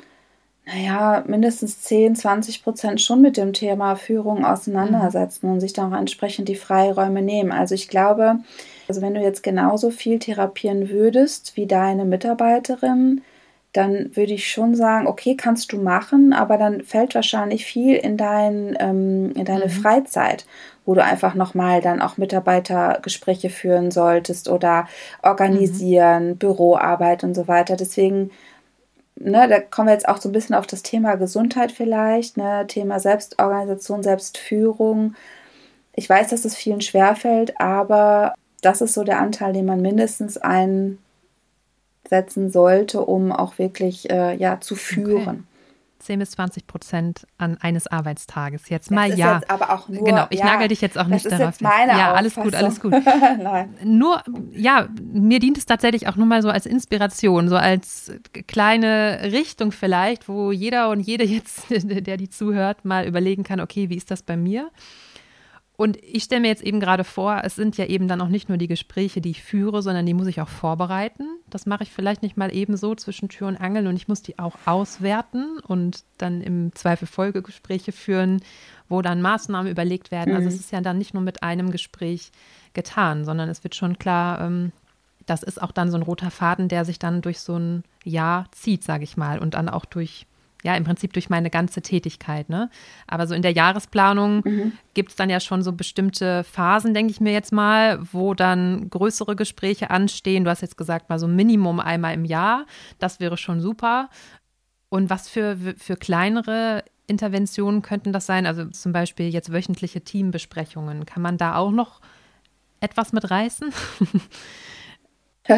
[0.71, 5.55] naja, mindestens 10, 20 Prozent schon mit dem Thema Führung auseinandersetzen mhm.
[5.55, 7.53] und sich dann auch entsprechend die Freiräume nehmen.
[7.53, 8.41] Also ich glaube,
[8.87, 13.23] also wenn du jetzt genauso viel therapieren würdest wie deine Mitarbeiterin,
[13.73, 18.19] dann würde ich schon sagen, okay, kannst du machen, aber dann fällt wahrscheinlich viel in,
[18.19, 19.71] dein, ähm, in deine mhm.
[19.71, 20.45] Freizeit,
[20.85, 24.87] wo du einfach nochmal dann auch Mitarbeitergespräche führen solltest oder
[25.23, 26.37] organisieren, mhm.
[26.37, 27.77] Büroarbeit und so weiter.
[27.77, 28.31] Deswegen
[29.21, 32.67] ne, da kommen wir jetzt auch so ein bisschen auf das Thema Gesundheit vielleicht, ne,
[32.67, 35.15] Thema Selbstorganisation, Selbstführung.
[35.95, 40.39] Ich weiß, dass es vielen schwerfällt, aber das ist so der Anteil, den man mindestens
[40.39, 40.99] einsetzen
[42.51, 45.29] sollte, um auch wirklich äh, ja, zu führen.
[45.29, 45.43] Okay.
[45.99, 48.69] 10 bis 20 Prozent an eines Arbeitstages.
[48.69, 49.35] Jetzt mal das ja.
[49.37, 51.41] Jetzt aber auch nur, genau, ich ja, nagel dich jetzt auch nicht darauf.
[51.41, 52.95] Jetzt meine ja, alles gut, alles gut.
[53.85, 58.13] nur, ja, mir dient es tatsächlich auch nur mal so als Inspiration, so als
[58.47, 63.89] kleine Richtung vielleicht, wo jeder und jede jetzt, der die zuhört, mal überlegen kann, okay,
[63.91, 64.71] wie ist das bei mir?
[65.81, 68.49] Und ich stelle mir jetzt eben gerade vor, es sind ja eben dann auch nicht
[68.49, 71.23] nur die Gespräche, die ich führe, sondern die muss ich auch vorbereiten.
[71.49, 74.21] Das mache ich vielleicht nicht mal eben so zwischen Tür und Angel und ich muss
[74.21, 78.43] die auch auswerten und dann im Zweifel Folgegespräche führen,
[78.89, 80.35] wo dann Maßnahmen überlegt werden.
[80.35, 80.47] Also mhm.
[80.49, 82.33] Also es ist ja dann nicht nur mit einem Gespräch
[82.75, 84.73] getan, sondern es wird schon klar, ähm,
[85.27, 88.47] das ist auch dann so ein roter Faden, der sich dann durch so ein Jahr
[88.51, 90.27] zieht, sage ich mal, und dann auch durch
[90.65, 92.49] ja, im Prinzip durch meine ganze Tätigkeit.
[92.49, 92.71] Ne?
[93.07, 94.73] Aber so in der Jahresplanung mhm.
[94.95, 98.91] gibt es dann ja schon so bestimmte Phasen, denke ich mir jetzt mal, wo dann
[98.91, 100.45] größere Gespräche anstehen.
[100.45, 102.67] Du hast jetzt gesagt, mal so Minimum einmal im Jahr.
[102.99, 104.11] Das wäre schon super.
[104.89, 108.47] Und was für, für kleinere Interventionen könnten das sein?
[108.47, 111.07] Also zum Beispiel jetzt wöchentliche Teambesprechungen.
[111.07, 112.01] Kann man da auch noch
[112.81, 113.73] etwas mit reißen?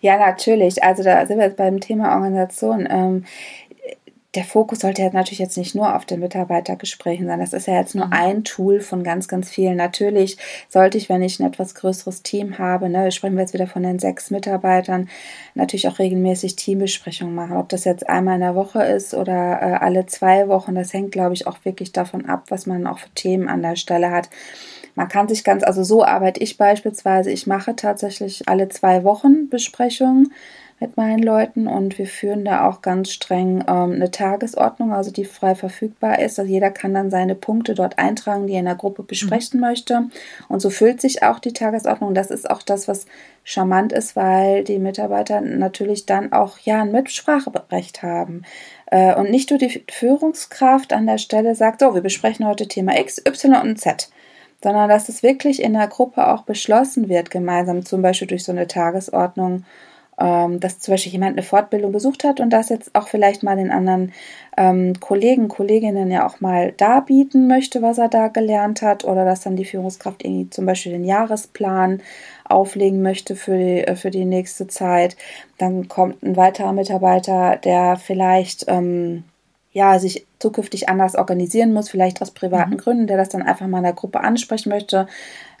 [0.00, 0.82] ja, natürlich.
[0.82, 3.24] Also da sind wir jetzt beim Thema Organisation.
[4.36, 7.40] Der Fokus sollte ja natürlich jetzt nicht nur auf den Mitarbeitergesprächen sein.
[7.40, 8.12] Das ist ja jetzt nur mhm.
[8.12, 9.76] ein Tool von ganz, ganz vielen.
[9.76, 10.36] Natürlich
[10.68, 13.82] sollte ich, wenn ich ein etwas größeres Team habe, ne, sprechen wir jetzt wieder von
[13.82, 15.08] den sechs Mitarbeitern,
[15.54, 17.56] natürlich auch regelmäßig Teambesprechungen machen.
[17.56, 21.12] Ob das jetzt einmal in der Woche ist oder äh, alle zwei Wochen, das hängt,
[21.12, 24.28] glaube ich, auch wirklich davon ab, was man auch für Themen an der Stelle hat.
[24.94, 27.30] Man kann sich ganz, also so arbeite ich beispielsweise.
[27.30, 30.32] Ich mache tatsächlich alle zwei Wochen Besprechungen
[30.78, 35.24] mit meinen Leuten und wir führen da auch ganz streng ähm, eine Tagesordnung, also die
[35.24, 36.38] frei verfügbar ist.
[36.38, 39.66] Also jeder kann dann seine Punkte dort eintragen, die er in der Gruppe besprechen mhm.
[39.66, 40.04] möchte.
[40.48, 42.12] Und so füllt sich auch die Tagesordnung.
[42.12, 43.06] Das ist auch das, was
[43.42, 48.42] charmant ist, weil die Mitarbeiter natürlich dann auch ja ein Mitspracherecht haben.
[48.90, 52.98] Äh, und nicht nur die Führungskraft an der Stelle sagt, so, wir besprechen heute Thema
[52.98, 54.10] X, Y und Z
[54.62, 58.52] sondern dass es wirklich in der Gruppe auch beschlossen wird, gemeinsam zum Beispiel durch so
[58.52, 59.64] eine Tagesordnung
[60.16, 63.70] dass zum Beispiel jemand eine Fortbildung besucht hat und das jetzt auch vielleicht mal den
[63.70, 64.12] anderen
[64.56, 69.42] ähm, Kollegen, Kolleginnen ja auch mal darbieten möchte, was er da gelernt hat, oder dass
[69.42, 72.00] dann die Führungskraft irgendwie zum Beispiel den Jahresplan
[72.44, 75.16] auflegen möchte für die, äh, für die nächste Zeit.
[75.58, 79.24] Dann kommt ein weiterer Mitarbeiter, der vielleicht ähm,
[79.76, 82.78] ja, sich zukünftig anders organisieren muss, vielleicht aus privaten mhm.
[82.78, 85.06] Gründen, der das dann einfach mal in der Gruppe ansprechen möchte.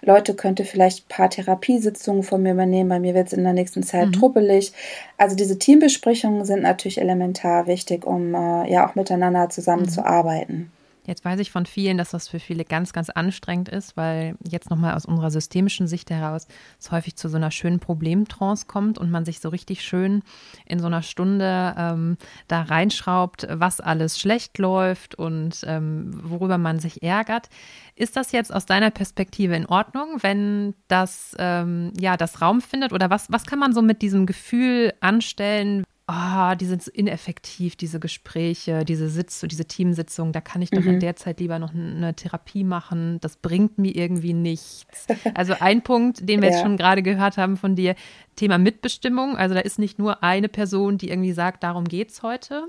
[0.00, 2.88] Leute könnte vielleicht ein paar Therapiesitzungen von mir übernehmen.
[2.88, 4.12] Bei mir wird es in der nächsten Zeit mhm.
[4.12, 4.72] truppelig.
[5.18, 10.56] Also diese Teambesprechungen sind natürlich elementar wichtig, um äh, ja auch miteinander zusammenzuarbeiten.
[10.56, 10.75] Mhm.
[11.06, 14.70] Jetzt weiß ich von vielen, dass das für viele ganz, ganz anstrengend ist, weil jetzt
[14.70, 16.48] nochmal aus unserer systemischen Sicht heraus
[16.80, 20.22] es häufig zu so einer schönen Problemtrance kommt und man sich so richtig schön
[20.64, 22.16] in so einer Stunde ähm,
[22.48, 27.50] da reinschraubt, was alles schlecht läuft und ähm, worüber man sich ärgert.
[27.94, 32.92] Ist das jetzt aus deiner Perspektive in Ordnung, wenn das ähm, ja das Raum findet?
[32.92, 36.90] Oder was, was kann man so mit diesem Gefühl anstellen, ah, oh, die sind so
[36.92, 40.94] ineffektiv, diese Gespräche, diese Sitz, diese Teamsitzungen, da kann ich doch mhm.
[40.94, 43.18] in der Zeit lieber noch eine Therapie machen.
[43.20, 44.86] Das bringt mir irgendwie nichts.
[45.34, 46.54] Also ein Punkt, den wir ja.
[46.54, 47.96] jetzt schon gerade gehört haben von dir,
[48.36, 49.36] Thema Mitbestimmung.
[49.36, 52.68] Also da ist nicht nur eine Person, die irgendwie sagt, darum geht's heute.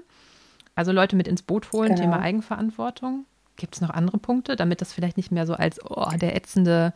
[0.76, 2.02] Also Leute mit ins Boot holen, genau.
[2.02, 3.26] Thema Eigenverantwortung.
[3.56, 6.94] Gibt es noch andere Punkte, damit das vielleicht nicht mehr so als oh, der ätzende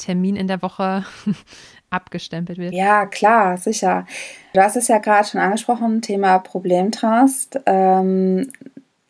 [0.00, 1.04] Termin in der Woche
[1.90, 2.72] abgestempelt wird.
[2.72, 4.06] Ja, klar, sicher.
[4.52, 7.60] Du hast es ja gerade schon angesprochen, Thema Problemtrust.
[7.66, 8.50] Ähm,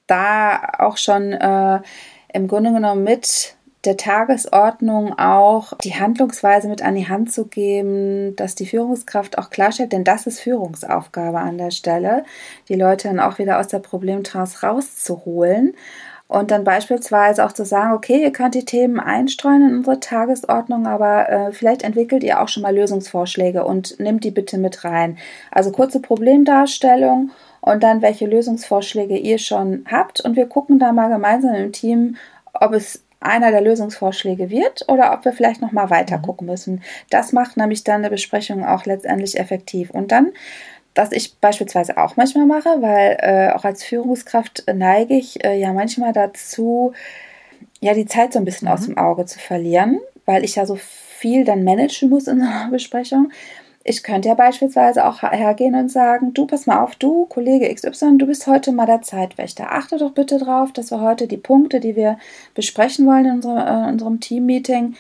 [0.07, 1.81] da auch schon äh,
[2.33, 8.37] im Grunde genommen mit der Tagesordnung auch die Handlungsweise mit an die Hand zu geben,
[8.37, 12.25] dass die Führungskraft auch klarstellt, denn das ist Führungsaufgabe an der Stelle,
[12.69, 15.75] die Leute dann auch wieder aus der Problemtrance rauszuholen
[16.31, 20.87] und dann beispielsweise auch zu sagen, okay, ihr könnt die Themen einstreuen in unsere Tagesordnung,
[20.87, 25.19] aber äh, vielleicht entwickelt ihr auch schon mal Lösungsvorschläge und nehmt die bitte mit rein.
[25.51, 30.21] Also kurze Problemdarstellung und dann welche Lösungsvorschläge ihr schon habt.
[30.21, 32.15] Und wir gucken da mal gemeinsam im Team,
[32.53, 36.23] ob es einer der Lösungsvorschläge wird oder ob wir vielleicht noch mal weiter mhm.
[36.23, 36.85] gucken müssen.
[37.11, 39.91] Das macht nämlich dann eine Besprechung auch letztendlich effektiv.
[39.91, 40.31] Und dann
[40.95, 45.73] was ich beispielsweise auch manchmal mache, weil äh, auch als Führungskraft neige ich äh, ja
[45.73, 46.93] manchmal dazu,
[47.81, 48.75] ja, die Zeit so ein bisschen mhm.
[48.75, 52.47] aus dem Auge zu verlieren, weil ich ja so viel dann managen muss in so
[52.47, 53.31] einer Besprechung.
[53.83, 58.19] Ich könnte ja beispielsweise auch hergehen und sagen, du pass mal auf, du Kollege XY,
[58.19, 59.73] du bist heute mal der Zeitwächter.
[59.73, 62.19] Achte doch bitte drauf, dass wir heute die Punkte, die wir
[62.55, 64.97] besprechen wollen in, unserer, äh, unserem Teammeeting,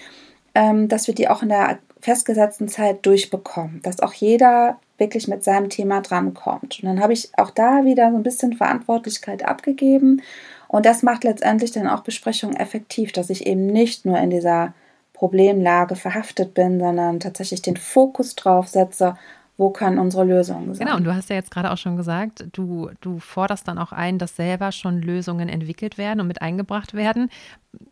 [0.54, 3.80] ähm, dass wir die auch in der festgesetzten Zeit durchbekommen.
[3.82, 6.80] Dass auch jeder wirklich mit seinem Thema drankommt.
[6.80, 10.22] Und dann habe ich auch da wieder so ein bisschen Verantwortlichkeit abgegeben.
[10.68, 14.74] Und das macht letztendlich dann auch Besprechungen effektiv, dass ich eben nicht nur in dieser
[15.14, 19.16] Problemlage verhaftet bin, sondern tatsächlich den Fokus drauf setze,
[19.60, 20.86] wo kann unsere Lösung sein.
[20.86, 23.92] Genau, und du hast ja jetzt gerade auch schon gesagt, du, du forderst dann auch
[23.92, 27.28] ein, dass selber schon Lösungen entwickelt werden und mit eingebracht werden.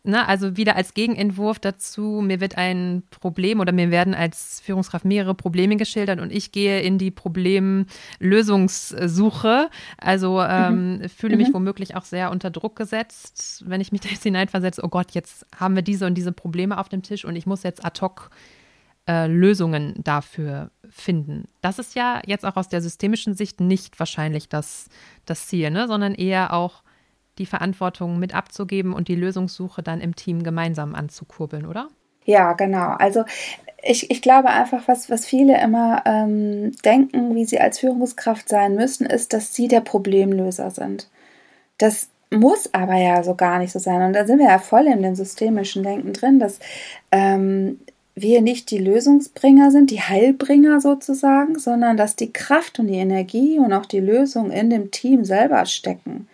[0.03, 5.05] Na, also wieder als Gegenentwurf dazu, mir wird ein Problem oder mir werden als Führungskraft
[5.05, 9.69] mehrere Probleme geschildert und ich gehe in die Problemlösungssuche.
[9.99, 11.07] Also ähm, mhm.
[11.07, 11.53] fühle mich mhm.
[11.53, 15.45] womöglich auch sehr unter Druck gesetzt, wenn ich mich da jetzt hineinversetze, oh Gott, jetzt
[15.55, 18.31] haben wir diese und diese Probleme auf dem Tisch und ich muss jetzt ad hoc
[19.09, 21.47] äh, Lösungen dafür finden.
[21.61, 24.87] Das ist ja jetzt auch aus der systemischen Sicht nicht wahrscheinlich das,
[25.25, 25.87] das Ziel, ne?
[25.87, 26.83] sondern eher auch
[27.39, 31.87] die Verantwortung mit abzugeben und die Lösungssuche dann im Team gemeinsam anzukurbeln, oder?
[32.25, 32.89] Ja, genau.
[32.99, 33.23] Also
[33.81, 38.75] ich, ich glaube einfach, was, was viele immer ähm, denken, wie sie als Führungskraft sein
[38.75, 41.09] müssen, ist, dass sie der Problemlöser sind.
[41.79, 44.03] Das muss aber ja so gar nicht so sein.
[44.03, 46.59] Und da sind wir ja voll in dem systemischen Denken drin, dass
[47.11, 47.79] ähm,
[48.21, 53.59] wir nicht die Lösungsbringer sind, die Heilbringer sozusagen, sondern dass die Kraft und die Energie
[53.59, 56.27] und auch die Lösung in dem Team selber stecken.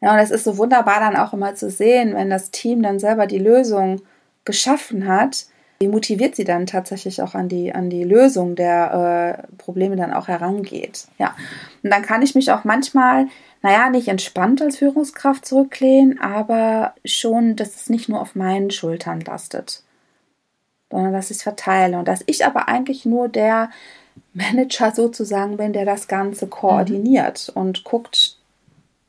[0.00, 2.98] Ja, und es ist so wunderbar dann auch immer zu sehen, wenn das Team dann
[2.98, 4.02] selber die Lösung
[4.44, 5.46] geschaffen hat,
[5.80, 10.12] wie motiviert sie dann tatsächlich auch an die, an die Lösung der äh, Probleme dann
[10.12, 11.06] auch herangeht.
[11.18, 11.34] Ja,
[11.82, 13.26] und dann kann ich mich auch manchmal,
[13.62, 19.20] naja, nicht entspannt als Führungskraft zurücklehnen, aber schon, dass es nicht nur auf meinen Schultern
[19.20, 19.82] lastet
[20.90, 23.70] sondern dass ich es verteile und dass ich aber eigentlich nur der
[24.32, 27.62] Manager sozusagen bin, der das Ganze koordiniert mhm.
[27.62, 28.36] und guckt,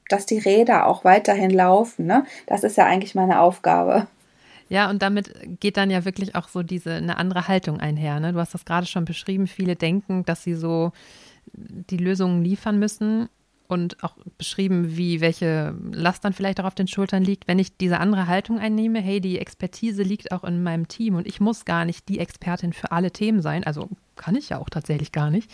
[0.10, 2.06] dass die Räder auch weiterhin laufen.
[2.06, 2.26] Ne?
[2.46, 4.08] Das ist ja eigentlich meine Aufgabe.
[4.70, 8.20] Ja, und damit geht dann ja wirklich auch so diese eine andere Haltung einher.
[8.20, 8.34] Ne?
[8.34, 9.48] Du hast das gerade schon beschrieben.
[9.48, 10.92] Viele denken, dass sie so
[11.54, 13.30] die Lösungen liefern müssen
[13.68, 17.78] und auch beschrieben, wie welche Last dann vielleicht auch auf den Schultern liegt, wenn ich
[17.78, 21.66] diese andere Haltung einnehme, hey, die Expertise liegt auch in meinem Team und ich muss
[21.66, 25.30] gar nicht die Expertin für alle Themen sein, also kann ich ja auch tatsächlich gar
[25.30, 25.52] nicht,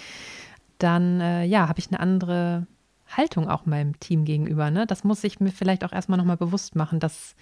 [0.78, 2.67] dann äh, ja, habe ich eine andere
[3.08, 4.71] Haltung auch meinem Team gegenüber.
[4.71, 4.86] Ne?
[4.88, 7.36] Das muss ich mir vielleicht auch erstmal nochmal bewusst machen, dass,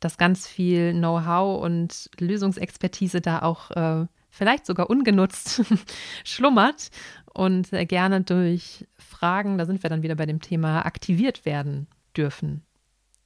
[0.00, 5.62] dass ganz viel Know-how und Lösungsexpertise da auch äh, vielleicht sogar ungenutzt
[6.24, 6.90] schlummert
[7.38, 12.62] und gerne durch Fragen, da sind wir dann wieder bei dem Thema, aktiviert werden dürfen.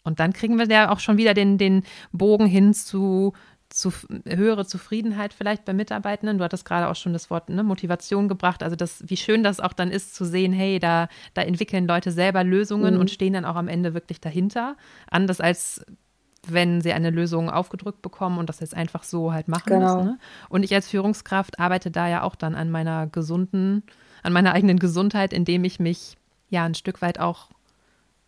[0.04, 3.32] Und dann kriegen wir ja auch schon wieder den, den Bogen hin zu,
[3.70, 3.90] zu
[4.26, 6.36] höhere Zufriedenheit vielleicht bei Mitarbeitenden.
[6.36, 8.62] Du hattest gerade auch schon das Wort ne, Motivation gebracht.
[8.62, 12.12] Also das, wie schön das auch dann ist zu sehen, hey, da, da entwickeln Leute
[12.12, 13.00] selber Lösungen mhm.
[13.00, 14.76] und stehen dann auch am Ende wirklich dahinter.
[15.10, 15.86] Anders als
[16.46, 19.96] wenn sie eine Lösung aufgedrückt bekommen und das jetzt einfach so halt machen genau.
[19.96, 20.08] müssen.
[20.10, 20.18] Ne?
[20.48, 23.84] Und ich als Führungskraft arbeite da ja auch dann an meiner gesunden
[24.22, 26.16] an meiner eigenen Gesundheit, indem ich mich
[26.48, 27.48] ja ein Stück weit auch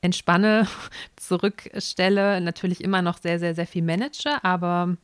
[0.01, 0.67] entspanne,
[1.17, 4.97] zurückstelle, natürlich immer noch sehr, sehr, sehr viel manage, aber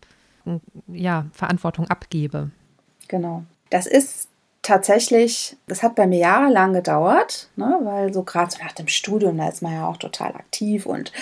[0.89, 2.51] ja, Verantwortung abgebe.
[3.09, 3.45] Genau.
[3.71, 4.29] Das ist
[4.63, 9.39] tatsächlich, das hat bei mir jahrelang gedauert, ne, weil so gerade so nach dem Studium,
[9.39, 11.13] da ist man ja auch total aktiv und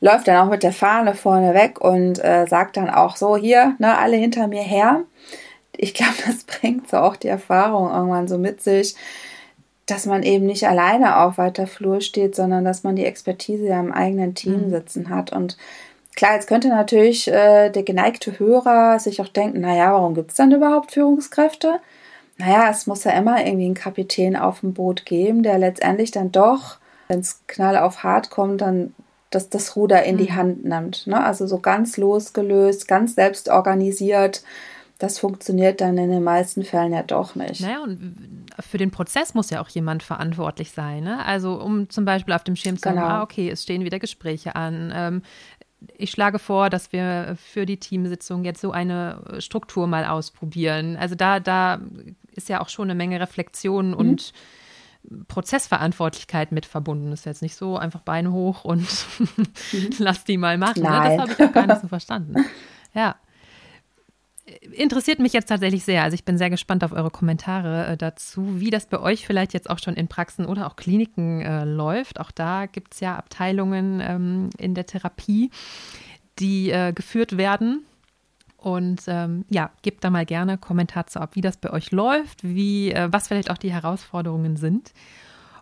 [0.00, 3.74] läuft dann auch mit der Fahne vorne weg und äh, sagt dann auch so, hier,
[3.78, 5.04] ne, alle hinter mir her
[5.76, 8.94] ich glaube, das bringt so auch die Erfahrung irgendwann so mit sich,
[9.86, 13.78] dass man eben nicht alleine auf weiter Flur steht, sondern dass man die Expertise ja
[13.78, 14.70] im eigenen Team mhm.
[14.70, 15.32] sitzen hat.
[15.32, 15.56] Und
[16.16, 20.36] klar, jetzt könnte natürlich äh, der geneigte Hörer sich auch denken, naja, warum gibt es
[20.36, 21.78] dann überhaupt Führungskräfte?
[22.38, 26.32] Naja, es muss ja immer irgendwie einen Kapitän auf dem Boot geben, der letztendlich dann
[26.32, 26.78] doch,
[27.08, 28.92] wenn es knall auf hart kommt, dann
[29.30, 30.36] das, das Ruder in die mhm.
[30.36, 31.06] Hand nimmt.
[31.06, 31.22] Ne?
[31.22, 34.42] Also so ganz losgelöst, ganz selbst organisiert
[34.98, 37.60] das funktioniert dann in den meisten Fällen ja doch nicht.
[37.60, 41.04] Naja, und für den Prozess muss ja auch jemand verantwortlich sein.
[41.04, 41.24] Ne?
[41.24, 43.02] Also um zum Beispiel auf dem Schirm zu genau.
[43.02, 44.92] sagen, ah, okay, es stehen wieder Gespräche an.
[44.94, 45.22] Ähm,
[45.98, 50.96] ich schlage vor, dass wir für die Teamsitzung jetzt so eine Struktur mal ausprobieren.
[50.96, 51.80] Also da, da
[52.32, 53.96] ist ja auch schon eine Menge Reflexion mhm.
[53.96, 54.32] und
[55.28, 57.10] Prozessverantwortlichkeit mit verbunden.
[57.10, 58.86] Das ist jetzt nicht so einfach Beine hoch und
[59.18, 59.90] mhm.
[59.98, 60.82] lass die mal machen.
[60.82, 60.88] Ne?
[60.88, 62.36] Das habe ich auch gar nicht so verstanden.
[62.94, 63.16] Ja
[64.72, 66.02] interessiert mich jetzt tatsächlich sehr.
[66.02, 69.52] Also ich bin sehr gespannt auf eure Kommentare äh, dazu, wie das bei euch vielleicht
[69.54, 72.20] jetzt auch schon in Praxen oder auch Kliniken äh, läuft.
[72.20, 75.50] Auch da gibt es ja Abteilungen ähm, in der Therapie,
[76.38, 77.84] die äh, geführt werden.
[78.66, 82.42] Und ähm, ja, gebt da mal gerne Kommentar zu ab, wie das bei euch läuft,
[82.42, 84.92] wie, äh, was vielleicht auch die Herausforderungen sind.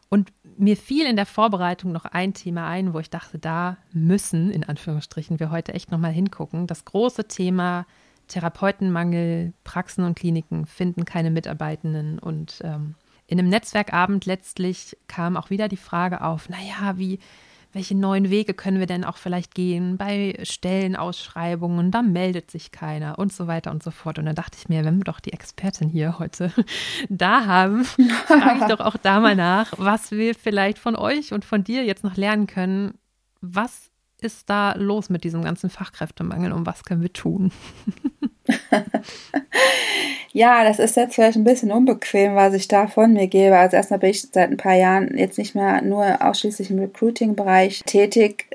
[0.09, 4.51] Und mir fiel in der Vorbereitung noch ein Thema ein, wo ich dachte, da müssen,
[4.51, 6.67] in Anführungsstrichen, wir heute echt nochmal hingucken.
[6.67, 7.85] Das große Thema
[8.29, 12.95] Therapeutenmangel, Praxen und Kliniken finden keine Mitarbeitenden und ähm,
[13.27, 17.19] in einem Netzwerkabend letztlich kam auch wieder die Frage auf, naja, wie,
[17.75, 23.19] welche neuen Wege können wir denn auch vielleicht gehen bei Stellenausschreibungen, da meldet sich keiner
[23.19, 24.19] und so weiter und so fort.
[24.19, 26.53] Und dann dachte ich mir, wenn wir doch die Expertin hier heute
[27.09, 27.85] da haben,
[28.27, 31.85] frage ich doch auch da mal nach, was wir vielleicht von euch und von dir
[31.85, 32.95] jetzt noch lernen können.
[33.41, 33.91] Was
[34.25, 37.53] ist da los mit diesem ganzen Fachkräftemangel und was können wir tun?
[40.33, 43.57] ja, das ist jetzt vielleicht ein bisschen unbequem, was ich da von mir gebe.
[43.57, 47.83] Also erstmal bin ich seit ein paar Jahren jetzt nicht mehr nur ausschließlich im Recruiting-Bereich
[47.85, 48.47] tätig.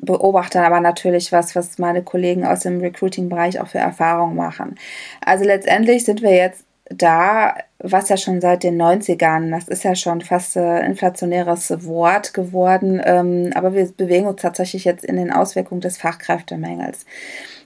[0.00, 4.76] beobachte aber natürlich was, was meine Kollegen aus dem Recruiting-Bereich auch für Erfahrungen machen.
[5.20, 9.94] Also letztendlich sind wir jetzt da, was ja schon seit den 90ern, das ist ja
[9.94, 15.32] schon fast ein inflationäres Wort geworden, ähm, aber wir bewegen uns tatsächlich jetzt in den
[15.32, 17.04] Auswirkungen des Fachkräftemängels.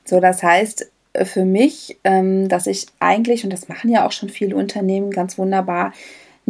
[0.04, 0.90] So, das heißt,
[1.24, 5.38] für mich, ähm, dass ich eigentlich, und das machen ja auch schon viele Unternehmen ganz
[5.38, 5.92] wunderbar,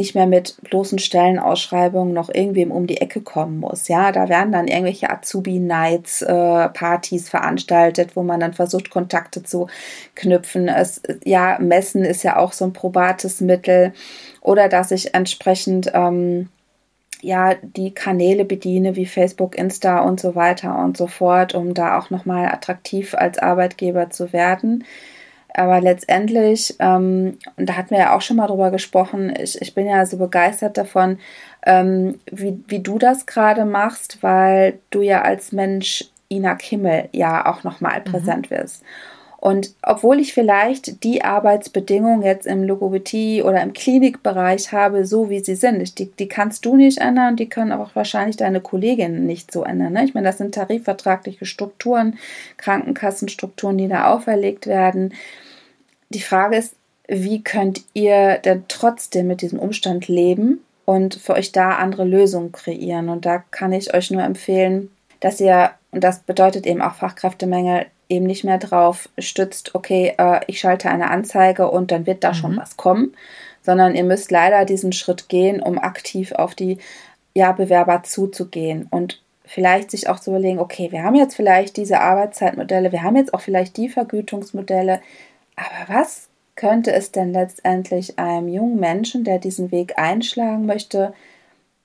[0.01, 3.87] nicht mehr mit bloßen Stellenausschreibungen noch irgendwem um die Ecke kommen muss.
[3.87, 9.69] Ja, da werden dann irgendwelche Azubi-Nights, äh, Partys veranstaltet, wo man dann versucht, Kontakte zu
[10.15, 10.69] knüpfen.
[10.69, 13.93] Es, ja, Messen ist ja auch so ein probates Mittel.
[14.41, 16.49] Oder dass ich entsprechend ähm,
[17.21, 21.99] ja die Kanäle bediene wie Facebook, Insta und so weiter und so fort, um da
[21.99, 24.85] auch nochmal attraktiv als Arbeitgeber zu werden.
[25.55, 29.75] Aber letztendlich, ähm, und da hatten wir ja auch schon mal drüber gesprochen, ich, ich
[29.75, 31.19] bin ja so begeistert davon,
[31.67, 37.47] ähm, wie, wie du das gerade machst, weil du ja als Mensch Ina Kimmel ja
[37.47, 38.05] auch nochmal mhm.
[38.05, 38.83] präsent wirst.
[39.41, 45.41] Und obwohl ich vielleicht die Arbeitsbedingungen jetzt im Logopädie oder im Klinikbereich habe, so wie
[45.41, 49.51] sie sind, die, die kannst du nicht ändern, die können auch wahrscheinlich deine Kolleginnen nicht
[49.51, 49.95] so ändern.
[49.95, 50.05] Ne?
[50.05, 52.19] Ich meine, das sind tarifvertragliche Strukturen,
[52.59, 55.15] Krankenkassenstrukturen, die da auferlegt werden.
[56.11, 56.75] Die Frage ist,
[57.09, 62.53] wie könnt ihr denn trotzdem mit diesem Umstand leben und für euch da andere Lösungen
[62.53, 63.09] kreieren?
[63.09, 67.87] Und da kann ich euch nur empfehlen, dass ihr, und das bedeutet eben auch Fachkräftemängel,
[68.11, 72.31] eben nicht mehr drauf stützt, okay, äh, ich schalte eine Anzeige und dann wird da
[72.31, 72.35] mhm.
[72.35, 73.15] schon was kommen,
[73.63, 76.79] sondern ihr müsst leider diesen Schritt gehen, um aktiv auf die
[77.35, 82.01] ja, Bewerber zuzugehen und vielleicht sich auch zu überlegen, okay, wir haben jetzt vielleicht diese
[82.01, 85.01] Arbeitszeitmodelle, wir haben jetzt auch vielleicht die Vergütungsmodelle,
[85.57, 91.15] aber was könnte es denn letztendlich einem jungen Menschen, der diesen Weg einschlagen möchte,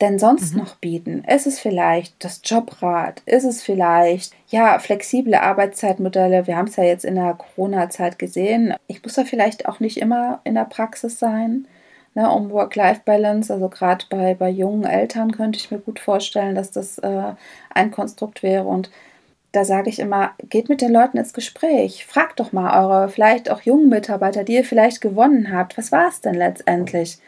[0.02, 0.60] denn sonst mhm.
[0.60, 1.24] noch bieten?
[1.24, 3.22] Ist es vielleicht das Jobrad?
[3.26, 6.48] Ist es vielleicht, ja, flexible Arbeitszeitmodelle?
[6.48, 8.74] Wir haben es ja jetzt in der Corona-Zeit gesehen.
[8.88, 11.68] Ich muss da vielleicht auch nicht immer in der Praxis sein,
[12.14, 13.54] ne, um Work-Life-Balance.
[13.54, 17.34] Also gerade bei, bei jungen Eltern könnte ich mir gut vorstellen, dass das äh,
[17.74, 18.66] ein Konstrukt wäre.
[18.66, 18.92] Und
[19.54, 22.06] da sage ich immer, geht mit den Leuten ins Gespräch.
[22.06, 25.78] Fragt doch mal eure vielleicht auch jungen Mitarbeiter, die ihr vielleicht gewonnen habt.
[25.78, 27.20] Was war es denn letztendlich?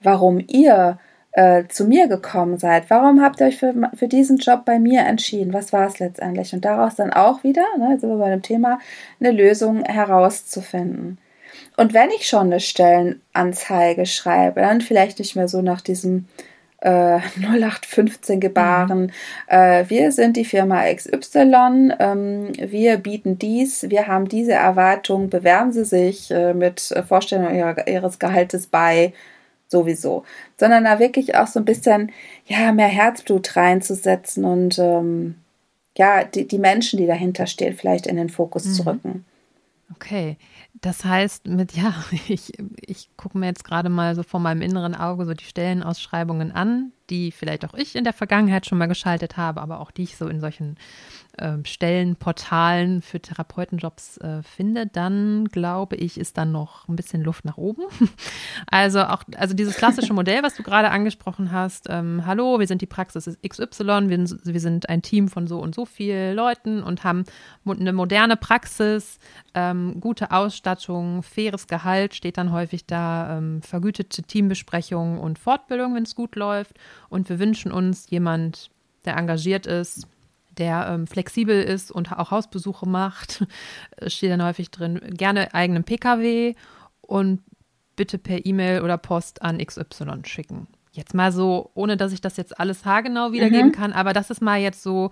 [0.00, 0.98] Warum ihr
[1.32, 2.84] äh, zu mir gekommen seid.
[2.88, 5.52] Warum habt ihr euch für, für diesen Job bei mir entschieden?
[5.52, 6.52] Was war es letztendlich?
[6.52, 8.78] Und daraus dann auch wieder, ne, sind wir bei dem Thema,
[9.20, 11.18] eine Lösung herauszufinden.
[11.76, 16.26] Und wenn ich schon eine Stellenanzeige schreibe, dann vielleicht nicht mehr so nach diesem
[16.82, 19.04] äh, 0815 Gebaren.
[19.04, 19.10] Mhm.
[19.46, 25.72] Äh, wir sind die Firma XY, ähm, wir bieten dies, wir haben diese Erwartung, bewerben
[25.72, 29.12] Sie sich äh, mit Vorstellung ihrer, Ihres Gehaltes bei
[29.72, 30.24] sowieso,
[30.56, 32.12] sondern da wirklich auch so ein bisschen
[32.46, 35.34] ja mehr Herzblut reinzusetzen und ähm,
[35.98, 38.72] ja die, die Menschen, die dahinter stehen, vielleicht in den Fokus mhm.
[38.72, 39.24] zu rücken.
[39.94, 40.36] Okay,
[40.80, 41.94] das heißt, mit, ja,
[42.28, 46.52] ich, ich gucke mir jetzt gerade mal so vor meinem inneren Auge so die Stellenausschreibungen
[46.52, 50.04] an, die vielleicht auch ich in der Vergangenheit schon mal geschaltet habe, aber auch die
[50.04, 50.76] ich so in solchen
[51.38, 57.44] äh, Stellenportalen für Therapeutenjobs äh, finde, dann glaube ich, ist dann noch ein bisschen Luft
[57.44, 57.82] nach oben.
[58.70, 62.80] Also auch, also dieses klassische Modell, was du gerade angesprochen hast, ähm, hallo, wir sind
[62.80, 67.04] die Praxis XY, wir, wir sind ein Team von so und so vielen Leuten und
[67.04, 67.24] haben
[67.66, 69.18] eine moderne Praxis,
[69.54, 76.04] ähm, gute Ausstattung, faires Gehalt steht dann häufig da, ähm, vergütete Teambesprechungen und Fortbildung, wenn
[76.04, 76.76] es gut läuft.
[77.08, 78.70] Und wir wünschen uns jemand,
[79.04, 80.06] der engagiert ist,
[80.58, 83.46] der ähm, flexibel ist und auch Hausbesuche macht,
[84.06, 86.54] steht dann häufig drin, gerne eigenen Pkw
[87.00, 87.42] und
[87.96, 90.66] bitte per E-Mail oder Post an XY schicken.
[90.92, 93.72] Jetzt mal so, ohne dass ich das jetzt alles haargenau wiedergeben mhm.
[93.72, 95.10] kann, aber das ist mal jetzt so,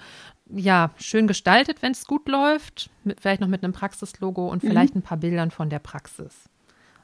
[0.50, 4.68] ja, schön gestaltet, wenn es gut läuft, mit, vielleicht noch mit einem Praxislogo und mhm.
[4.68, 6.50] vielleicht ein paar Bildern von der Praxis.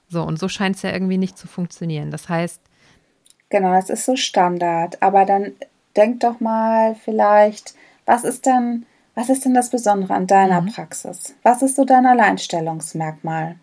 [0.08, 2.10] So, und so scheint es ja irgendwie nicht zu funktionieren.
[2.10, 2.60] Das heißt.
[3.48, 5.02] Genau, das ist so Standard.
[5.02, 5.52] Aber dann
[5.96, 7.74] denk doch mal vielleicht,
[8.04, 10.72] was ist denn, was ist denn das Besondere an deiner mhm.
[10.72, 11.34] Praxis?
[11.42, 13.56] Was ist so dein Alleinstellungsmerkmal?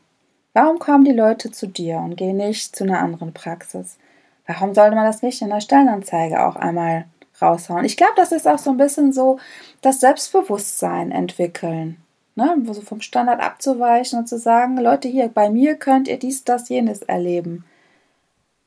[0.53, 3.97] Warum kommen die Leute zu dir und gehen nicht zu einer anderen Praxis?
[4.45, 7.05] Warum sollte man das nicht in der Stellenanzeige auch einmal
[7.41, 7.85] raushauen?
[7.85, 9.39] Ich glaube, das ist auch so ein bisschen so
[9.81, 11.97] das Selbstbewusstsein entwickeln.
[12.35, 12.55] Ne?
[12.71, 16.69] So vom Standard abzuweichen und zu sagen, Leute, hier bei mir könnt ihr dies, das,
[16.69, 17.65] jenes erleben.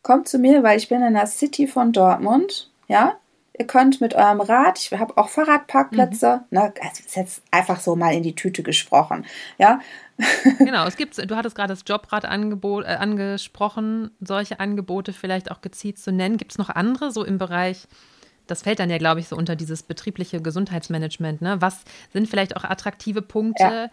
[0.07, 3.17] Kommt zu mir, weil ich bin in der City von Dortmund, ja,
[3.59, 6.59] Ihr könnt mit eurem Rad, ich habe auch Fahrradparkplätze, mhm.
[6.59, 9.25] ne, also ist jetzt einfach so mal in die Tüte gesprochen,
[9.59, 9.81] ja.
[10.59, 15.99] genau, es gibt, du hattest gerade das Jobrat-Angebot äh, angesprochen, solche Angebote vielleicht auch gezielt
[15.99, 16.37] zu nennen.
[16.37, 17.89] Gibt es noch andere, so im Bereich
[18.47, 21.43] das fällt dann ja, glaube ich, so unter dieses betriebliche Gesundheitsmanagement.
[21.43, 21.57] Ne?
[21.61, 21.83] Was
[22.13, 23.91] sind vielleicht auch attraktive Punkte, ja.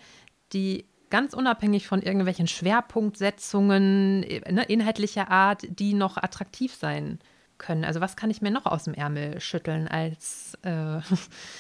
[0.54, 7.20] die ganz unabhängig von irgendwelchen Schwerpunktsetzungen ne, inhaltlicher Art, die noch attraktiv sein
[7.60, 7.86] können?
[7.86, 11.02] Also was kann ich mir noch aus dem Ärmel schütteln als, äh,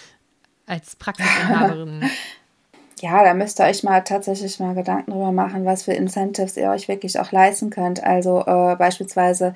[0.65, 2.09] als Praxisinhaberin?
[2.99, 6.69] Ja, da müsst ihr euch mal tatsächlich mal Gedanken drüber machen, was für Incentives ihr
[6.69, 8.01] euch wirklich auch leisten könnt.
[8.01, 9.55] Also äh, beispielsweise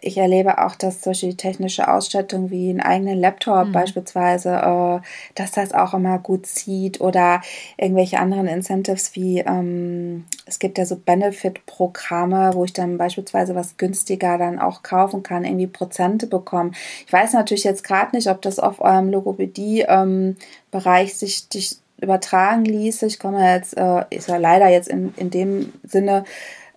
[0.00, 3.72] ich erlebe auch, dass solche die technische Ausstattung wie einen eigenen Laptop mhm.
[3.72, 5.00] beispielsweise, äh,
[5.34, 7.40] dass das auch immer gut zieht oder
[7.76, 13.76] irgendwelche anderen Incentives wie ähm, es gibt ja so Benefit-Programme, wo ich dann beispielsweise was
[13.76, 16.74] günstiger dann auch kaufen kann, irgendwie Prozente bekommen.
[17.06, 22.64] Ich weiß natürlich jetzt gerade nicht, ob das auf eurem Logopädie-Bereich ähm, sich, sich übertragen
[22.64, 23.06] ließe.
[23.06, 26.24] Ich komme jetzt, äh, ist ja leider jetzt in, in dem Sinne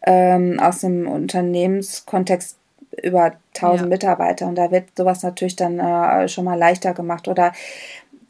[0.03, 2.57] ähm, aus dem Unternehmenskontext
[3.01, 3.87] über 1000 ja.
[3.87, 7.53] Mitarbeiter und da wird sowas natürlich dann äh, schon mal leichter gemacht oder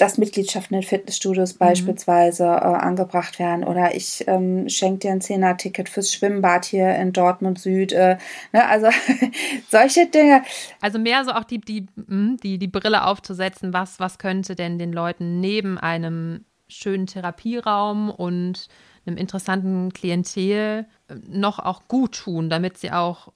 [0.02, 1.60] dass Mitgliedschaften in Fitnessstudios mhm.
[1.60, 7.14] beispielsweise äh, angebracht werden oder ich ähm, schenke dir ein Zehner-Ticket fürs Schwimmbad hier in
[7.14, 7.92] Dortmund Süd.
[7.92, 8.18] Äh,
[8.52, 8.68] ne?
[8.68, 8.88] Also
[9.70, 10.42] solche Dinge.
[10.82, 14.80] Also mehr so auch die, die, hm, die, die Brille aufzusetzen, was, was könnte denn
[14.80, 18.70] den Leuten neben einem schönen Therapieraum und
[19.06, 23.32] einem interessanten Klientel äh, noch auch gut tun, damit sie auch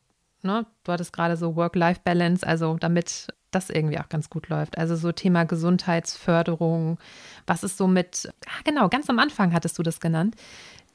[0.45, 4.77] ne, du hattest gerade so Work-Life-Balance, also damit das irgendwie auch ganz gut läuft.
[4.77, 6.99] Also so Thema Gesundheitsförderung,
[7.47, 10.35] was ist so mit, ah, genau, ganz am Anfang hattest du das genannt,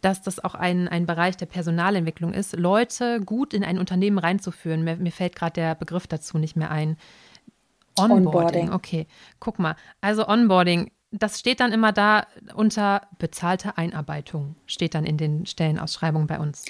[0.03, 4.83] dass das auch ein, ein Bereich der Personalentwicklung ist, Leute gut in ein Unternehmen reinzuführen.
[4.85, 6.97] Mir, mir fällt gerade der Begriff dazu nicht mehr ein.
[7.99, 8.27] Onboarding.
[8.27, 8.73] Onboarding.
[8.73, 9.07] Okay,
[9.41, 9.77] guck mal.
[10.01, 16.27] Also Onboarding, das steht dann immer da unter bezahlte Einarbeitung, steht dann in den Stellenausschreibungen
[16.27, 16.65] bei uns.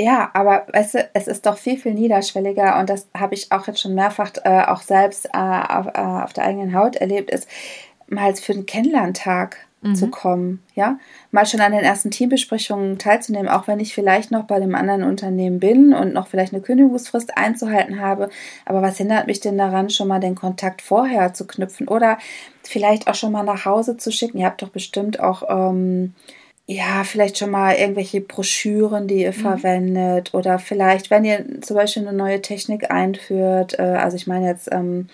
[0.00, 3.66] Ja, aber weißt du, es ist doch viel, viel niederschwelliger und das habe ich auch
[3.66, 7.48] jetzt schon mehrfach äh, auch selbst äh, auf, äh, auf, der eigenen Haut erlebt, ist
[8.06, 9.96] mal für einen Kennenlerntag mhm.
[9.96, 11.00] zu kommen, ja,
[11.32, 15.02] mal schon an den ersten Teambesprechungen teilzunehmen, auch wenn ich vielleicht noch bei dem anderen
[15.02, 18.30] Unternehmen bin und noch vielleicht eine Kündigungsfrist einzuhalten habe,
[18.66, 22.18] aber was hindert mich denn daran, schon mal den Kontakt vorher zu knüpfen oder
[22.62, 24.38] vielleicht auch schon mal nach Hause zu schicken?
[24.38, 26.14] Ihr habt doch bestimmt auch ähm,
[26.70, 29.40] ja, vielleicht schon mal irgendwelche Broschüren, die ihr mhm.
[29.40, 34.46] verwendet oder vielleicht, wenn ihr zum Beispiel eine neue Technik einführt, äh, also ich meine
[34.46, 35.08] jetzt ähm,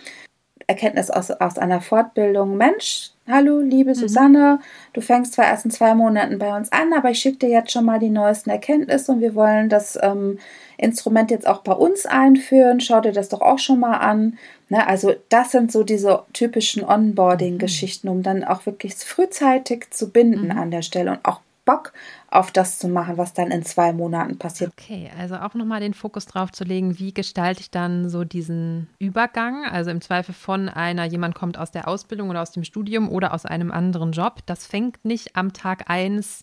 [0.66, 3.94] Erkenntnis aus, aus einer Fortbildung, Mensch, hallo, liebe mhm.
[3.94, 4.58] Susanne,
[4.94, 7.70] du fängst zwar erst in zwei Monaten bei uns an, aber ich schicke dir jetzt
[7.70, 10.40] schon mal die neuesten Erkenntnisse und wir wollen das ähm,
[10.76, 14.38] Instrument jetzt auch bei uns einführen, schau dir das doch auch schon mal an.
[14.70, 20.46] Ne, also das sind so diese typischen Onboarding-Geschichten, um dann auch wirklich frühzeitig zu binden
[20.46, 20.58] mhm.
[20.58, 21.92] an der Stelle und auch Bock
[22.30, 24.72] auf das zu machen, was dann in zwei Monaten passiert.
[24.78, 28.88] Okay, also auch nochmal den Fokus drauf zu legen, wie gestalte ich dann so diesen
[28.98, 33.08] Übergang, also im Zweifel von einer, jemand kommt aus der Ausbildung oder aus dem Studium
[33.08, 34.40] oder aus einem anderen Job.
[34.46, 36.42] Das fängt nicht am Tag eins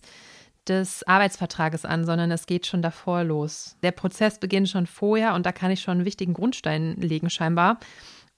[0.68, 3.76] des Arbeitsvertrages an, sondern es geht schon davor los.
[3.82, 7.78] Der Prozess beginnt schon vorher und da kann ich schon einen wichtigen Grundstein legen, scheinbar,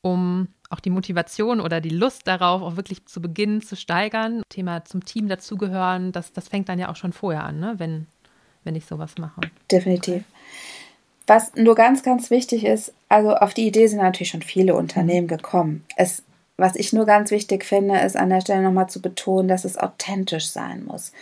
[0.01, 4.43] um auch die Motivation oder die Lust darauf, auch wirklich zu beginnen zu steigern.
[4.49, 7.75] Thema zum Team dazugehören, das, das fängt dann ja auch schon vorher an, ne?
[7.79, 8.07] wenn,
[8.65, 9.43] wenn ich sowas mache.
[9.71, 10.25] Definitiv.
[11.27, 15.27] Was nur ganz, ganz wichtig ist, also auf die Idee sind natürlich schon viele Unternehmen
[15.27, 15.85] gekommen.
[15.97, 16.23] Es,
[16.57, 19.79] was ich nur ganz wichtig finde, ist an der Stelle nochmal zu betonen, dass es
[19.79, 21.13] authentisch sein muss.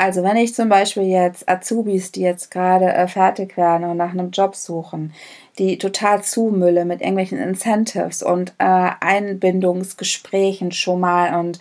[0.00, 4.12] Also wenn ich zum Beispiel jetzt Azubis, die jetzt gerade äh, fertig werden und nach
[4.12, 5.12] einem Job suchen,
[5.58, 11.58] die total zumülle mit irgendwelchen Incentives und äh, Einbindungsgesprächen schon mal und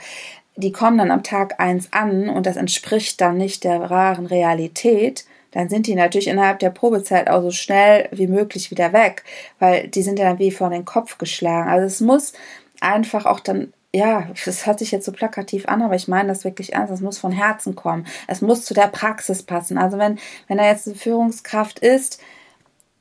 [0.56, 5.26] die kommen dann am Tag eins an und das entspricht dann nicht der wahren Realität,
[5.52, 9.26] dann sind die natürlich innerhalb der Probezeit auch so schnell wie möglich wieder weg,
[9.60, 11.70] weil die sind ja dann wie vor den Kopf geschlagen.
[11.70, 12.32] Also es muss
[12.80, 16.44] einfach auch dann ja, das hört sich jetzt so plakativ an, aber ich meine das
[16.44, 16.94] wirklich ernst.
[16.94, 18.06] Es muss von Herzen kommen.
[18.28, 19.78] Es muss zu der Praxis passen.
[19.78, 22.22] Also wenn, wenn da jetzt eine Führungskraft ist,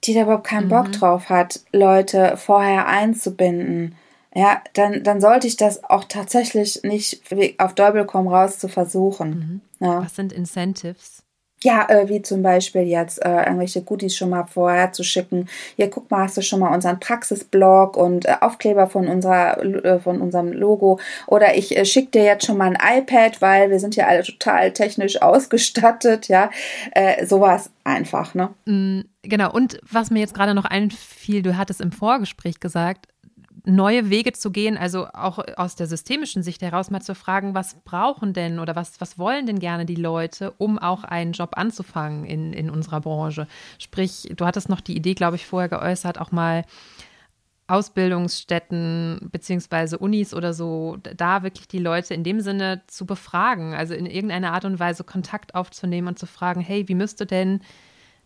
[0.04, 0.70] die da überhaupt keinen mhm.
[0.70, 3.96] Bock drauf hat, Leute vorher einzubinden,
[4.34, 7.22] ja, dann, dann sollte ich das auch tatsächlich nicht
[7.58, 9.62] auf Däubel komm raus zu versuchen.
[9.80, 9.86] Mhm.
[9.86, 10.02] Ja.
[10.02, 11.22] Was sind Incentives?
[11.62, 15.48] Ja, äh, wie zum Beispiel jetzt äh, irgendwelche Goodies schon mal vorher zu schicken.
[15.76, 19.98] Hier, guck mal, hast du schon mal unseren Praxisblog und äh, Aufkleber von, unserer, äh,
[19.98, 21.00] von unserem Logo.
[21.26, 24.22] Oder ich äh, schicke dir jetzt schon mal ein iPad, weil wir sind ja alle
[24.22, 26.28] total technisch ausgestattet.
[26.28, 26.50] Ja,
[26.92, 28.50] äh, sowas einfach, ne?
[28.66, 29.52] Mm, genau.
[29.52, 33.06] Und was mir jetzt gerade noch einfiel, du hattest im Vorgespräch gesagt,
[33.64, 37.76] neue Wege zu gehen, also auch aus der systemischen Sicht heraus mal zu fragen, was
[37.84, 42.24] brauchen denn oder was, was wollen denn gerne die Leute, um auch einen Job anzufangen
[42.24, 43.46] in, in unserer Branche.
[43.78, 46.64] Sprich, du hattest noch die Idee, glaube ich, vorher geäußert, auch mal
[47.68, 53.92] Ausbildungsstätten beziehungsweise Unis oder so, da wirklich die Leute in dem Sinne zu befragen, also
[53.92, 57.60] in irgendeiner Art und Weise Kontakt aufzunehmen und zu fragen, hey, wie müsste denn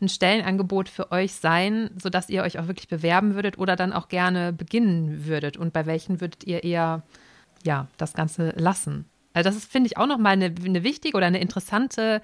[0.02, 4.08] ein Stellenangebot für euch sein, sodass ihr euch auch wirklich bewerben würdet oder dann auch
[4.08, 7.02] gerne beginnen würdet und bei welchen würdet ihr eher
[7.64, 9.06] ja das Ganze lassen?
[9.32, 12.20] Also das ist finde ich auch noch mal eine, eine wichtige oder eine interessante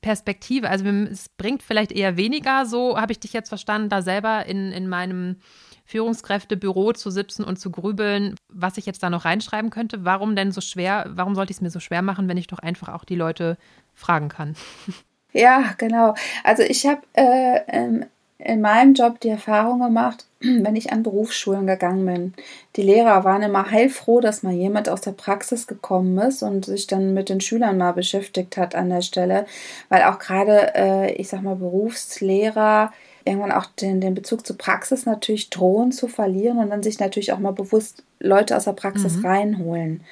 [0.00, 0.68] Perspektive.
[0.68, 4.72] Also es bringt vielleicht eher weniger, so habe ich dich jetzt verstanden, da selber in,
[4.72, 5.36] in meinem
[5.84, 10.04] Führungskräftebüro zu sitzen und zu grübeln, was ich jetzt da noch reinschreiben könnte.
[10.04, 11.06] Warum denn so schwer?
[11.10, 13.58] Warum sollte ich es mir so schwer machen, wenn ich doch einfach auch die Leute
[13.92, 14.54] fragen kann?
[15.32, 16.14] Ja, genau.
[16.44, 18.06] Also ich habe äh, ähm,
[18.38, 22.34] in meinem Job die Erfahrung gemacht, wenn ich an Berufsschulen gegangen bin.
[22.76, 26.86] Die Lehrer waren immer heilfroh, dass mal jemand aus der Praxis gekommen ist und sich
[26.86, 29.46] dann mit den Schülern mal beschäftigt hat an der Stelle,
[29.88, 32.92] weil auch gerade, äh, ich sag mal, Berufslehrer
[33.24, 37.32] irgendwann auch den, den Bezug zur Praxis natürlich drohen zu verlieren und dann sich natürlich
[37.32, 39.26] auch mal bewusst Leute aus der Praxis mhm.
[39.26, 40.04] reinholen.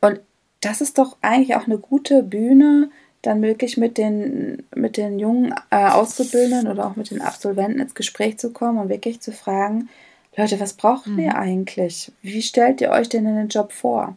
[0.00, 0.20] Und
[0.60, 2.90] das ist doch eigentlich auch eine gute Bühne,
[3.22, 7.94] dann wirklich mit den, mit den jungen äh, Auszubildenden oder auch mit den Absolventen ins
[7.94, 9.88] Gespräch zu kommen und wirklich zu fragen,
[10.36, 11.18] Leute, was braucht mhm.
[11.18, 12.12] ihr eigentlich?
[12.22, 14.16] Wie stellt ihr euch denn in den Job vor?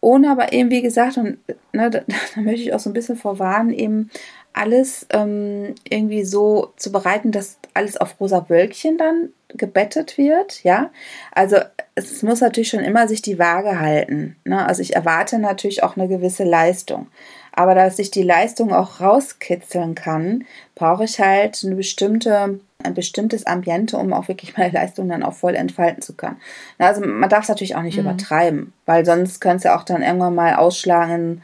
[0.00, 1.38] Ohne aber eben, wie gesagt, und
[1.72, 2.00] ne, da,
[2.34, 4.10] da möchte ich auch so ein bisschen vorwarnen, eben
[4.52, 10.90] alles ähm, irgendwie so zu bereiten, dass alles auf rosa Wölkchen dann gebettet wird, ja.
[11.32, 11.56] Also
[11.94, 14.36] es muss natürlich schon immer sich die Waage halten.
[14.44, 14.64] Ne?
[14.64, 17.08] Also ich erwarte natürlich auch eine gewisse Leistung.
[17.52, 20.44] Aber dass ich die Leistung auch rauskitzeln kann,
[20.74, 25.34] brauche ich halt eine bestimmte, ein bestimmtes Ambiente, um auch wirklich meine Leistung dann auch
[25.34, 26.40] voll entfalten zu können.
[26.78, 28.04] Also man darf es natürlich auch nicht mhm.
[28.04, 31.42] übertreiben, weil sonst könnte es ja auch dann irgendwann mal ausschlagen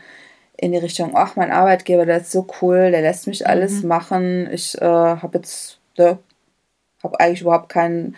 [0.58, 3.88] in die Richtung, ach, mein Arbeitgeber, der ist so cool, der lässt mich alles mhm.
[3.88, 4.48] machen.
[4.50, 6.18] Ich äh, habe jetzt, ne,
[7.02, 8.16] habe eigentlich überhaupt keinen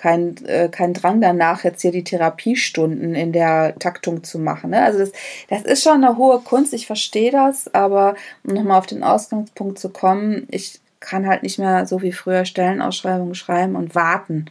[0.00, 4.70] kein, äh, kein Drang danach, jetzt hier die Therapiestunden in der Taktung zu machen.
[4.70, 4.82] Ne?
[4.82, 5.12] Also das,
[5.48, 9.78] das ist schon eine hohe Kunst, ich verstehe das, aber um nochmal auf den Ausgangspunkt
[9.78, 14.46] zu kommen, ich kann halt nicht mehr so wie früher Stellenausschreibungen schreiben und warten,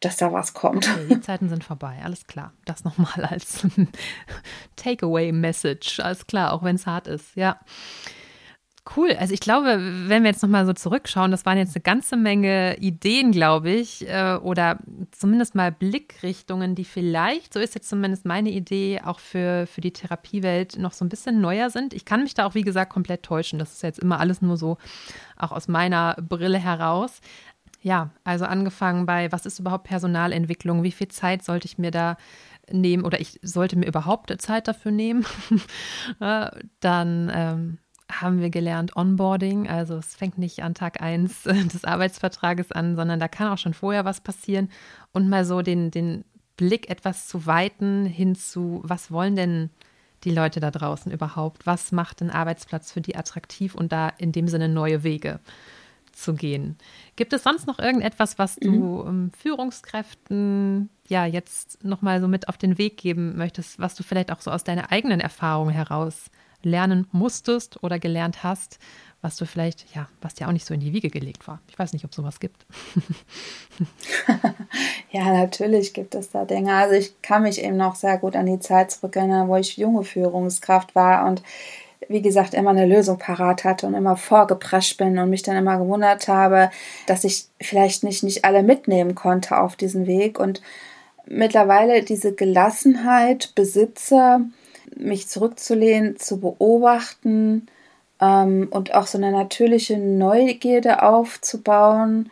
[0.00, 0.88] dass da was kommt.
[0.88, 2.52] Okay, die Zeiten sind vorbei, alles klar.
[2.64, 3.64] Das nochmal als
[4.76, 7.60] Takeaway-Message, alles klar, auch wenn es hart ist, ja.
[8.94, 9.16] Cool.
[9.18, 12.76] Also ich glaube, wenn wir jetzt nochmal so zurückschauen, das waren jetzt eine ganze Menge
[12.78, 14.78] Ideen, glaube ich, äh, oder
[15.10, 19.92] zumindest mal Blickrichtungen, die vielleicht, so ist jetzt zumindest meine Idee, auch für, für die
[19.92, 21.94] Therapiewelt noch so ein bisschen neuer sind.
[21.94, 23.58] Ich kann mich da auch, wie gesagt, komplett täuschen.
[23.58, 24.78] Das ist jetzt immer alles nur so
[25.36, 27.20] auch aus meiner Brille heraus.
[27.82, 30.84] Ja, also angefangen bei, was ist überhaupt Personalentwicklung?
[30.84, 32.16] Wie viel Zeit sollte ich mir da
[32.70, 35.24] nehmen oder ich sollte mir überhaupt Zeit dafür nehmen?
[36.80, 37.78] Dann ähm,
[38.10, 39.68] haben wir gelernt Onboarding.
[39.68, 43.74] Also es fängt nicht an Tag 1 des Arbeitsvertrages an, sondern da kann auch schon
[43.74, 44.68] vorher was passieren
[45.12, 46.24] und mal so den, den
[46.56, 49.70] Blick etwas zu weiten hin zu, was wollen denn
[50.24, 51.66] die Leute da draußen überhaupt?
[51.66, 55.40] Was macht ein Arbeitsplatz für die attraktiv und da in dem Sinne neue Wege
[56.12, 56.76] zu gehen?
[57.16, 59.08] Gibt es sonst noch irgendetwas, was du mhm.
[59.08, 64.32] ähm, Führungskräften ja jetzt nochmal so mit auf den Weg geben möchtest, was du vielleicht
[64.32, 66.30] auch so aus deiner eigenen Erfahrung heraus
[66.62, 68.78] lernen musstest oder gelernt hast,
[69.22, 71.60] was du vielleicht, ja, was dir auch nicht so in die Wiege gelegt war.
[71.68, 72.66] Ich weiß nicht, ob sowas gibt.
[75.10, 76.74] ja, natürlich gibt es da Dinge.
[76.74, 80.04] Also ich kann mich eben noch sehr gut an die Zeit zurückerinnern, wo ich junge
[80.04, 81.42] Führungskraft war und
[82.08, 85.78] wie gesagt, immer eine Lösung parat hatte und immer vorgeprescht bin und mich dann immer
[85.78, 86.70] gewundert habe,
[87.06, 90.62] dass ich vielleicht nicht, nicht alle mitnehmen konnte auf diesen Weg und
[91.26, 94.40] mittlerweile diese Gelassenheit besitze,
[94.96, 97.68] mich zurückzulehnen, zu beobachten
[98.20, 102.30] ähm, und auch so eine natürliche Neugierde aufzubauen.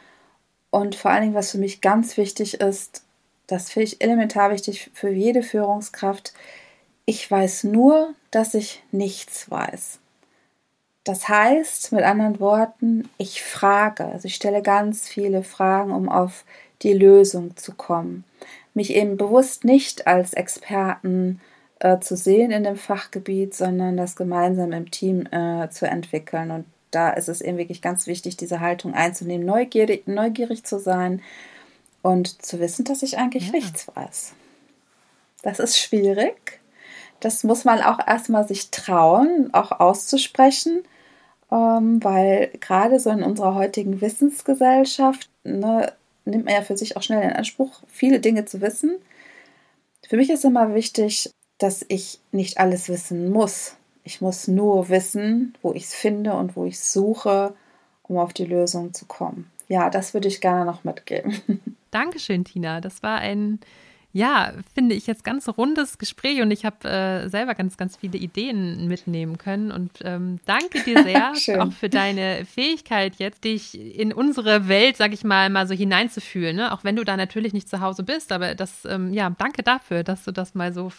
[0.71, 3.03] Und vor allen Dingen, was für mich ganz wichtig ist,
[3.47, 6.33] das finde ich elementar wichtig für jede Führungskraft,
[7.07, 9.99] ich weiß nur, dass ich nichts weiß.
[11.05, 16.45] Das heißt, mit anderen Worten, ich frage, also ich stelle ganz viele Fragen, um auf
[16.81, 18.25] die Lösung zu kommen.
[18.73, 21.54] Mich eben bewusst nicht als Experten äh,
[22.01, 26.51] zu sehen in dem Fachgebiet, sondern das gemeinsam im Team äh, zu entwickeln.
[26.51, 31.23] Und da ist es eben wirklich ganz wichtig, diese Haltung einzunehmen, neugierig, neugierig zu sein
[32.03, 33.53] und zu wissen, dass ich eigentlich ja.
[33.53, 34.35] nichts weiß.
[35.43, 36.61] Das ist schwierig.
[37.21, 40.85] Das muss man auch erstmal sich trauen, auch auszusprechen,
[41.51, 45.93] ähm, weil gerade so in unserer heutigen Wissensgesellschaft ne,
[46.25, 48.97] nimmt man ja für sich auch schnell in Anspruch, viele Dinge zu wissen.
[50.09, 53.77] Für mich ist immer wichtig, dass ich nicht alles wissen muss.
[54.03, 57.55] Ich muss nur wissen, wo ich es finde und wo ich suche,
[58.03, 59.51] um auf die Lösung zu kommen.
[59.69, 61.41] Ja, das würde ich gerne noch mitgeben.
[61.91, 62.81] Dankeschön, Tina.
[62.81, 63.61] Das war ein
[64.15, 68.17] ja, finde ich jetzt ganz rundes Gespräch und ich habe äh, selber ganz, ganz viele
[68.17, 74.13] Ideen mitnehmen können und ähm, danke dir sehr auch für deine Fähigkeit jetzt, dich in
[74.13, 76.73] unsere Welt, sag ich mal, mal so hineinzufühlen, ne?
[76.73, 80.05] auch wenn du da natürlich nicht zu Hause bist, aber das, ähm, ja, danke dafür,
[80.05, 80.93] dass du das mal so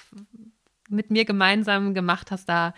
[0.90, 2.74] mit mir gemeinsam gemacht hast, da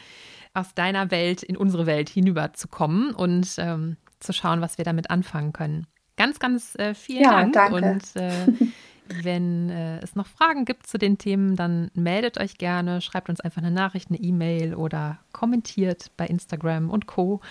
[0.53, 4.85] aus deiner Welt in unsere Welt hinüber zu kommen und ähm, zu schauen, was wir
[4.85, 5.88] damit anfangen können.
[6.15, 7.75] Ganz, ganz äh, vielen ja, Dank danke.
[7.75, 8.31] und äh,
[9.24, 13.41] Wenn äh, es noch Fragen gibt zu den Themen, dann meldet euch gerne, schreibt uns
[13.41, 17.41] einfach eine Nachricht, eine E-Mail oder kommentiert bei Instagram und Co.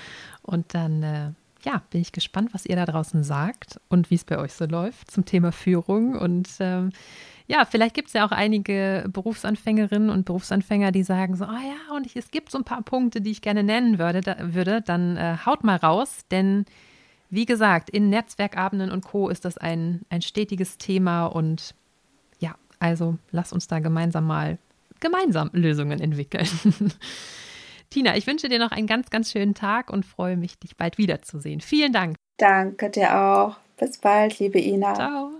[0.42, 1.30] Und dann äh,
[1.66, 4.66] ja, bin ich gespannt, was ihr da draußen sagt und wie es bei euch so
[4.66, 6.14] läuft zum Thema Führung.
[6.14, 6.92] Und ähm,
[7.48, 11.66] ja, vielleicht gibt es ja auch einige Berufsanfängerinnen und Berufsanfänger, die sagen so, ah oh
[11.66, 14.36] ja, und ich, es gibt so ein paar Punkte, die ich gerne nennen würde, da,
[14.40, 16.66] würde dann äh, haut mal raus, denn
[17.36, 19.28] wie gesagt, in Netzwerkabenden und Co.
[19.28, 21.74] ist das ein, ein stetiges Thema und
[22.38, 24.58] ja, also lass uns da gemeinsam mal
[25.00, 26.48] gemeinsam Lösungen entwickeln.
[27.90, 30.96] Tina, ich wünsche dir noch einen ganz, ganz schönen Tag und freue mich, dich bald
[30.96, 31.60] wiederzusehen.
[31.60, 32.16] Vielen Dank.
[32.38, 33.56] Danke dir auch.
[33.76, 34.94] Bis bald, liebe Ina.
[34.94, 35.30] Ciao.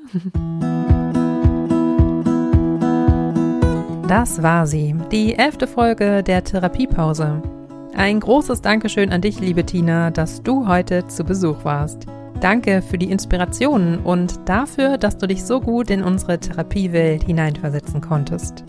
[4.06, 7.55] Das war sie, die elfte Folge der Therapiepause.
[7.96, 12.04] Ein großes Dankeschön an dich, liebe Tina, dass du heute zu Besuch warst.
[12.40, 18.02] Danke für die Inspirationen und dafür, dass du dich so gut in unsere Therapiewelt hineinversetzen
[18.02, 18.64] konntest.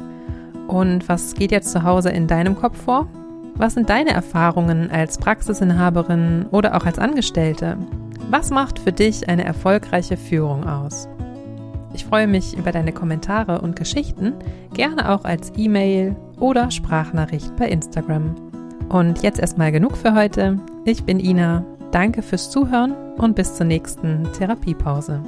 [0.70, 3.06] Und was geht jetzt zu Hause in deinem Kopf vor?
[3.56, 7.78] Was sind deine Erfahrungen als Praxisinhaberin oder auch als Angestellte?
[8.32, 11.10] Was macht für dich eine erfolgreiche Führung aus?
[11.94, 14.36] Ich freue mich über deine Kommentare und Geschichten,
[14.74, 18.47] gerne auch als E-Mail oder Sprachnachricht bei Instagram.
[18.90, 20.60] Und jetzt erstmal genug für heute.
[20.86, 21.64] Ich bin Ina.
[21.92, 25.22] Danke fürs Zuhören und bis zur nächsten Therapiepause.